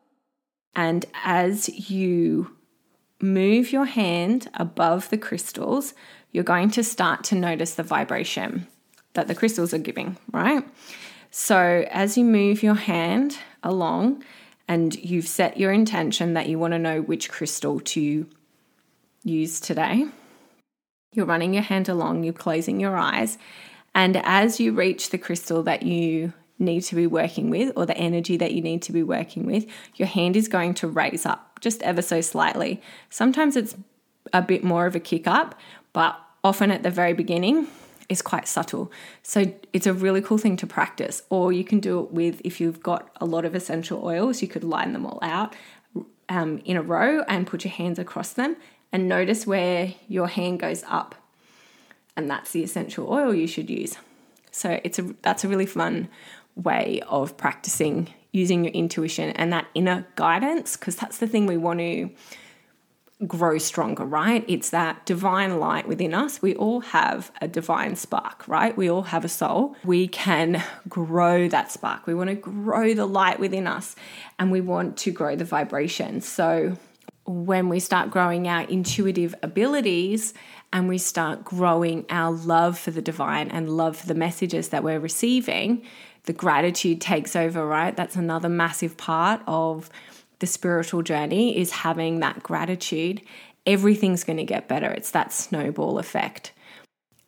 And 0.75 1.05
as 1.23 1.89
you 1.89 2.55
move 3.21 3.71
your 3.71 3.85
hand 3.85 4.49
above 4.53 5.09
the 5.09 5.17
crystals, 5.17 5.93
you're 6.31 6.43
going 6.43 6.69
to 6.71 6.83
start 6.83 7.23
to 7.25 7.35
notice 7.35 7.75
the 7.75 7.83
vibration 7.83 8.67
that 9.13 9.27
the 9.27 9.35
crystals 9.35 9.73
are 9.73 9.79
giving, 9.79 10.17
right? 10.31 10.63
So 11.31 11.85
as 11.89 12.17
you 12.17 12.23
move 12.23 12.61
your 12.61 12.75
hand 12.75 13.37
along 13.63 14.23
and 14.67 14.93
you've 14.95 15.27
set 15.27 15.57
your 15.57 15.71
intention 15.71 16.33
that 16.33 16.47
you 16.47 16.59
want 16.59 16.73
to 16.73 16.79
know 16.79 17.01
which 17.01 17.29
crystal 17.29 17.79
to 17.79 18.27
use 19.23 19.59
today, 19.59 20.05
you're 21.13 21.25
running 21.25 21.53
your 21.53 21.63
hand 21.63 21.89
along, 21.89 22.23
you're 22.23 22.33
closing 22.33 22.79
your 22.79 22.95
eyes, 22.95 23.37
and 23.95 24.17
as 24.17 24.59
you 24.59 24.73
reach 24.73 25.09
the 25.09 25.17
crystal 25.17 25.63
that 25.63 25.83
you 25.83 26.33
need 26.59 26.81
to 26.81 26.95
be 26.95 27.07
working 27.07 27.49
with 27.49 27.71
or 27.75 27.85
the 27.85 27.97
energy 27.97 28.37
that 28.37 28.53
you 28.53 28.61
need 28.61 28.81
to 28.83 28.91
be 28.91 29.03
working 29.03 29.45
with, 29.45 29.65
your 29.95 30.07
hand 30.07 30.35
is 30.35 30.47
going 30.47 30.73
to 30.75 30.87
raise 30.87 31.25
up 31.25 31.59
just 31.59 31.81
ever 31.83 32.01
so 32.01 32.21
slightly. 32.21 32.81
Sometimes 33.09 33.55
it's 33.55 33.75
a 34.33 34.41
bit 34.41 34.63
more 34.63 34.85
of 34.85 34.95
a 34.95 34.99
kick 34.99 35.27
up, 35.27 35.55
but 35.93 36.19
often 36.43 36.71
at 36.71 36.83
the 36.83 36.91
very 36.91 37.13
beginning 37.13 37.67
is 38.09 38.21
quite 38.21 38.47
subtle. 38.47 38.91
So 39.23 39.53
it's 39.73 39.87
a 39.87 39.93
really 39.93 40.21
cool 40.21 40.37
thing 40.37 40.57
to 40.57 40.67
practice. 40.67 41.23
Or 41.29 41.51
you 41.51 41.63
can 41.63 41.79
do 41.79 41.99
it 42.01 42.11
with, 42.11 42.41
if 42.43 42.59
you've 42.61 42.81
got 42.81 43.09
a 43.19 43.25
lot 43.25 43.45
of 43.45 43.53
essential 43.53 44.03
oils, 44.03 44.41
you 44.41 44.47
could 44.47 44.63
line 44.63 44.93
them 44.93 45.05
all 45.05 45.19
out 45.21 45.55
um, 46.29 46.61
in 46.65 46.77
a 46.77 46.81
row 46.81 47.23
and 47.27 47.47
put 47.47 47.63
your 47.63 47.73
hands 47.73 47.99
across 47.99 48.33
them 48.33 48.57
and 48.91 49.07
notice 49.07 49.45
where 49.45 49.93
your 50.07 50.27
hand 50.27 50.59
goes 50.59 50.83
up. 50.87 51.15
And 52.15 52.29
that's 52.29 52.51
the 52.51 52.63
essential 52.63 53.11
oil 53.11 53.33
you 53.33 53.47
should 53.47 53.69
use. 53.69 53.97
So 54.51 54.79
it's 54.83 54.97
a 54.97 55.03
that's 55.21 55.43
a 55.43 55.47
really 55.47 55.67
fun 55.67 56.09
way 56.55 57.01
of 57.07 57.37
practicing 57.37 58.09
using 58.31 58.63
your 58.63 58.73
intuition 58.73 59.29
and 59.31 59.53
that 59.53 59.67
inner 59.75 60.07
guidance, 60.15 60.75
because 60.75 60.95
that's 60.95 61.19
the 61.19 61.27
thing 61.27 61.45
we 61.45 61.57
want 61.57 61.79
to 61.79 62.09
grow 63.25 63.57
stronger, 63.57 64.05
right? 64.05 64.45
It's 64.47 64.69
that 64.69 65.05
divine 65.05 65.59
light 65.59 65.87
within 65.87 66.13
us. 66.13 66.39
We 66.41 66.55
all 66.55 66.81
have 66.81 67.31
a 67.41 67.47
divine 67.47 67.95
spark, 67.95 68.47
right? 68.47 68.77
We 68.77 68.89
all 68.89 69.03
have 69.03 69.25
a 69.25 69.29
soul. 69.29 69.75
We 69.83 70.07
can 70.07 70.63
grow 70.87 71.47
that 71.47 71.71
spark. 71.71 72.05
We 72.05 72.13
want 72.13 72.29
to 72.29 72.35
grow 72.35 72.93
the 72.93 73.07
light 73.07 73.39
within 73.39 73.65
us 73.65 73.95
and 74.37 74.51
we 74.51 74.61
want 74.61 74.97
to 74.97 75.11
grow 75.11 75.35
the 75.35 75.45
vibration. 75.45 76.21
So 76.21 76.77
when 77.27 77.67
we 77.67 77.79
start 77.79 78.09
growing 78.09 78.47
our 78.47 78.61
intuitive 78.61 79.35
abilities 79.43 80.33
and 80.71 80.87
we 80.87 80.97
start 80.97 81.43
growing 81.43 82.05
our 82.09 82.31
love 82.31 82.79
for 82.79 82.91
the 82.91 83.01
divine 83.01 83.49
and 83.49 83.69
love 83.69 83.97
for 83.97 84.07
the 84.07 84.15
messages 84.15 84.69
that 84.69 84.83
we're 84.83 84.99
receiving, 84.99 85.83
the 86.23 86.33
gratitude 86.33 87.01
takes 87.01 87.35
over, 87.35 87.65
right? 87.65 87.95
That's 87.95 88.15
another 88.15 88.49
massive 88.49 88.95
part 88.95 89.41
of 89.45 89.89
the 90.39 90.47
spiritual 90.47 91.01
journey 91.01 91.57
is 91.57 91.71
having 91.71 92.21
that 92.21 92.43
gratitude. 92.43 93.21
Everything's 93.65 94.23
going 94.23 94.37
to 94.37 94.45
get 94.45 94.69
better. 94.69 94.89
It's 94.89 95.11
that 95.11 95.33
snowball 95.33 95.99
effect. 95.99 96.53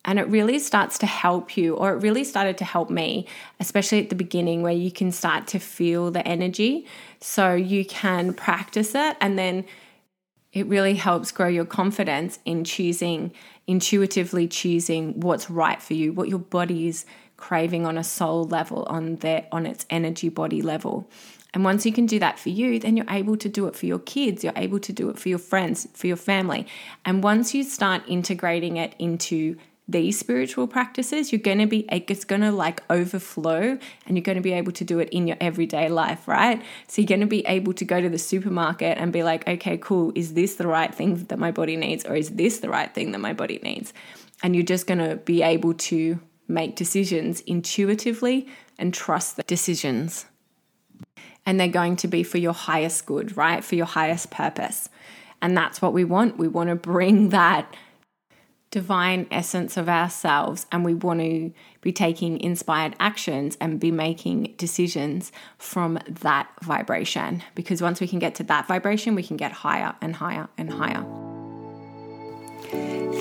And 0.05 0.17
it 0.17 0.27
really 0.29 0.59
starts 0.59 0.97
to 0.99 1.05
help 1.05 1.57
you, 1.57 1.75
or 1.75 1.91
it 1.91 2.01
really 2.01 2.23
started 2.23 2.57
to 2.59 2.65
help 2.65 2.89
me, 2.89 3.27
especially 3.59 3.99
at 3.99 4.09
the 4.09 4.15
beginning, 4.15 4.61
where 4.61 4.71
you 4.71 4.91
can 4.91 5.11
start 5.11 5.47
to 5.47 5.59
feel 5.59 6.09
the 6.09 6.25
energy. 6.25 6.87
So 7.19 7.53
you 7.53 7.83
can 7.83 8.33
practice 8.33 8.95
it, 8.95 9.17
and 9.19 9.37
then 9.37 9.65
it 10.51 10.67
really 10.67 10.95
helps 10.95 11.31
grow 11.31 11.47
your 11.47 11.65
confidence 11.65 12.39
in 12.45 12.63
choosing, 12.63 13.31
intuitively 13.67 14.47
choosing 14.47 15.19
what's 15.19 15.49
right 15.49 15.81
for 15.81 15.93
you, 15.93 16.11
what 16.11 16.27
your 16.27 16.39
body 16.39 16.87
is 16.87 17.05
craving 17.37 17.85
on 17.85 17.97
a 17.97 18.03
soul 18.03 18.43
level, 18.45 18.83
on 18.89 19.17
their 19.17 19.47
on 19.51 19.65
its 19.65 19.85
energy 19.89 20.29
body 20.29 20.61
level. 20.61 21.09
And 21.53 21.63
once 21.63 21.85
you 21.85 21.91
can 21.91 22.05
do 22.05 22.19
that 22.19 22.37
for 22.37 22.49
you, 22.49 22.79
then 22.79 22.95
you're 22.95 23.09
able 23.09 23.37
to 23.37 23.49
do 23.49 23.67
it 23.67 23.75
for 23.75 23.85
your 23.85 23.99
kids, 23.99 24.43
you're 24.43 24.53
able 24.55 24.79
to 24.79 24.93
do 24.93 25.09
it 25.09 25.17
for 25.17 25.29
your 25.29 25.39
friends, 25.39 25.87
for 25.93 26.07
your 26.07 26.17
family. 26.17 26.67
And 27.05 27.23
once 27.23 27.55
you 27.55 27.63
start 27.63 28.03
integrating 28.07 28.77
it 28.77 28.93
into 28.99 29.57
these 29.89 30.19
spiritual 30.19 30.67
practices, 30.67 31.31
you're 31.31 31.41
going 31.41 31.57
to 31.57 31.65
be, 31.65 31.79
it's 31.91 32.23
going 32.23 32.41
to 32.41 32.51
like 32.51 32.83
overflow 32.89 33.77
and 34.05 34.17
you're 34.17 34.23
going 34.23 34.37
to 34.37 34.41
be 34.41 34.53
able 34.53 34.71
to 34.73 34.85
do 34.85 34.99
it 34.99 35.09
in 35.09 35.27
your 35.27 35.37
everyday 35.41 35.89
life, 35.89 36.27
right? 36.27 36.61
So 36.87 37.01
you're 37.01 37.07
going 37.07 37.21
to 37.21 37.25
be 37.25 37.45
able 37.47 37.73
to 37.73 37.85
go 37.85 37.99
to 37.99 38.07
the 38.07 38.19
supermarket 38.19 38.97
and 38.99 39.11
be 39.11 39.23
like, 39.23 39.47
okay, 39.47 39.77
cool, 39.77 40.11
is 40.13 40.35
this 40.35 40.55
the 40.55 40.67
right 40.67 40.93
thing 40.93 41.15
that 41.25 41.39
my 41.39 41.51
body 41.51 41.75
needs 41.75 42.05
or 42.05 42.15
is 42.15 42.29
this 42.31 42.59
the 42.59 42.69
right 42.69 42.93
thing 42.93 43.11
that 43.13 43.19
my 43.19 43.33
body 43.33 43.59
needs? 43.63 43.91
And 44.43 44.55
you're 44.55 44.63
just 44.63 44.85
going 44.85 44.99
to 44.99 45.15
be 45.15 45.41
able 45.41 45.73
to 45.73 46.19
make 46.47 46.75
decisions 46.75 47.41
intuitively 47.41 48.47
and 48.77 48.93
trust 48.93 49.37
the 49.37 49.43
decisions. 49.43 50.25
And 51.45 51.59
they're 51.59 51.67
going 51.67 51.95
to 51.97 52.07
be 52.07 52.21
for 52.21 52.37
your 52.37 52.53
highest 52.53 53.07
good, 53.07 53.35
right? 53.35 53.63
For 53.63 53.75
your 53.75 53.87
highest 53.87 54.29
purpose. 54.29 54.87
And 55.41 55.57
that's 55.57 55.81
what 55.81 55.93
we 55.93 56.03
want. 56.03 56.37
We 56.37 56.47
want 56.47 56.69
to 56.69 56.75
bring 56.75 57.29
that 57.29 57.75
divine 58.71 59.25
essence 59.31 59.77
of 59.77 59.89
ourselves 59.89 60.67
and 60.71 60.85
we 60.85 60.93
want 60.93 61.19
to 61.19 61.51
be 61.81 61.91
taking 61.91 62.39
inspired 62.39 62.95
actions 62.99 63.57
and 63.59 63.79
be 63.79 63.91
making 63.91 64.53
decisions 64.57 65.31
from 65.57 65.99
that 66.07 66.47
vibration. 66.61 67.41
Because 67.55 67.81
once 67.81 67.99
we 67.99 68.07
can 68.07 68.19
get 68.19 68.35
to 68.35 68.43
that 68.43 68.67
vibration, 68.67 69.15
we 69.15 69.23
can 69.23 69.37
get 69.37 69.51
higher 69.51 69.95
and 70.01 70.15
higher 70.15 70.47
and 70.57 70.71
higher. 70.71 71.03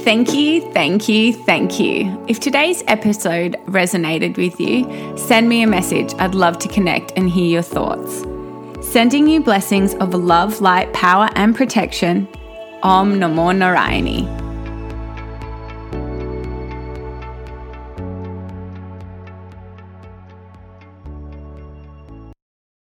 Thank 0.05 0.35
you, 0.35 0.61
thank 0.73 1.09
you, 1.09 1.33
thank 1.33 1.81
you. 1.81 2.25
If 2.29 2.41
today's 2.41 2.83
episode 2.87 3.57
resonated 3.67 4.37
with 4.37 4.61
you, 4.61 5.17
send 5.17 5.49
me 5.49 5.63
a 5.63 5.67
message. 5.67 6.13
I'd 6.19 6.35
love 6.35 6.59
to 6.61 6.69
connect 6.69 7.13
and 7.17 7.31
hear 7.31 7.47
your 7.47 7.63
thoughts. 7.63 8.25
Sending 8.87 9.27
you 9.27 9.43
blessings 9.43 9.95
of 9.97 10.15
love, 10.15 10.61
light, 10.61 10.93
power, 10.93 11.29
and 11.35 11.55
protection. 11.55 12.29
Om 12.83 13.15
Namo 13.19 13.53
Narayani. 13.53 14.38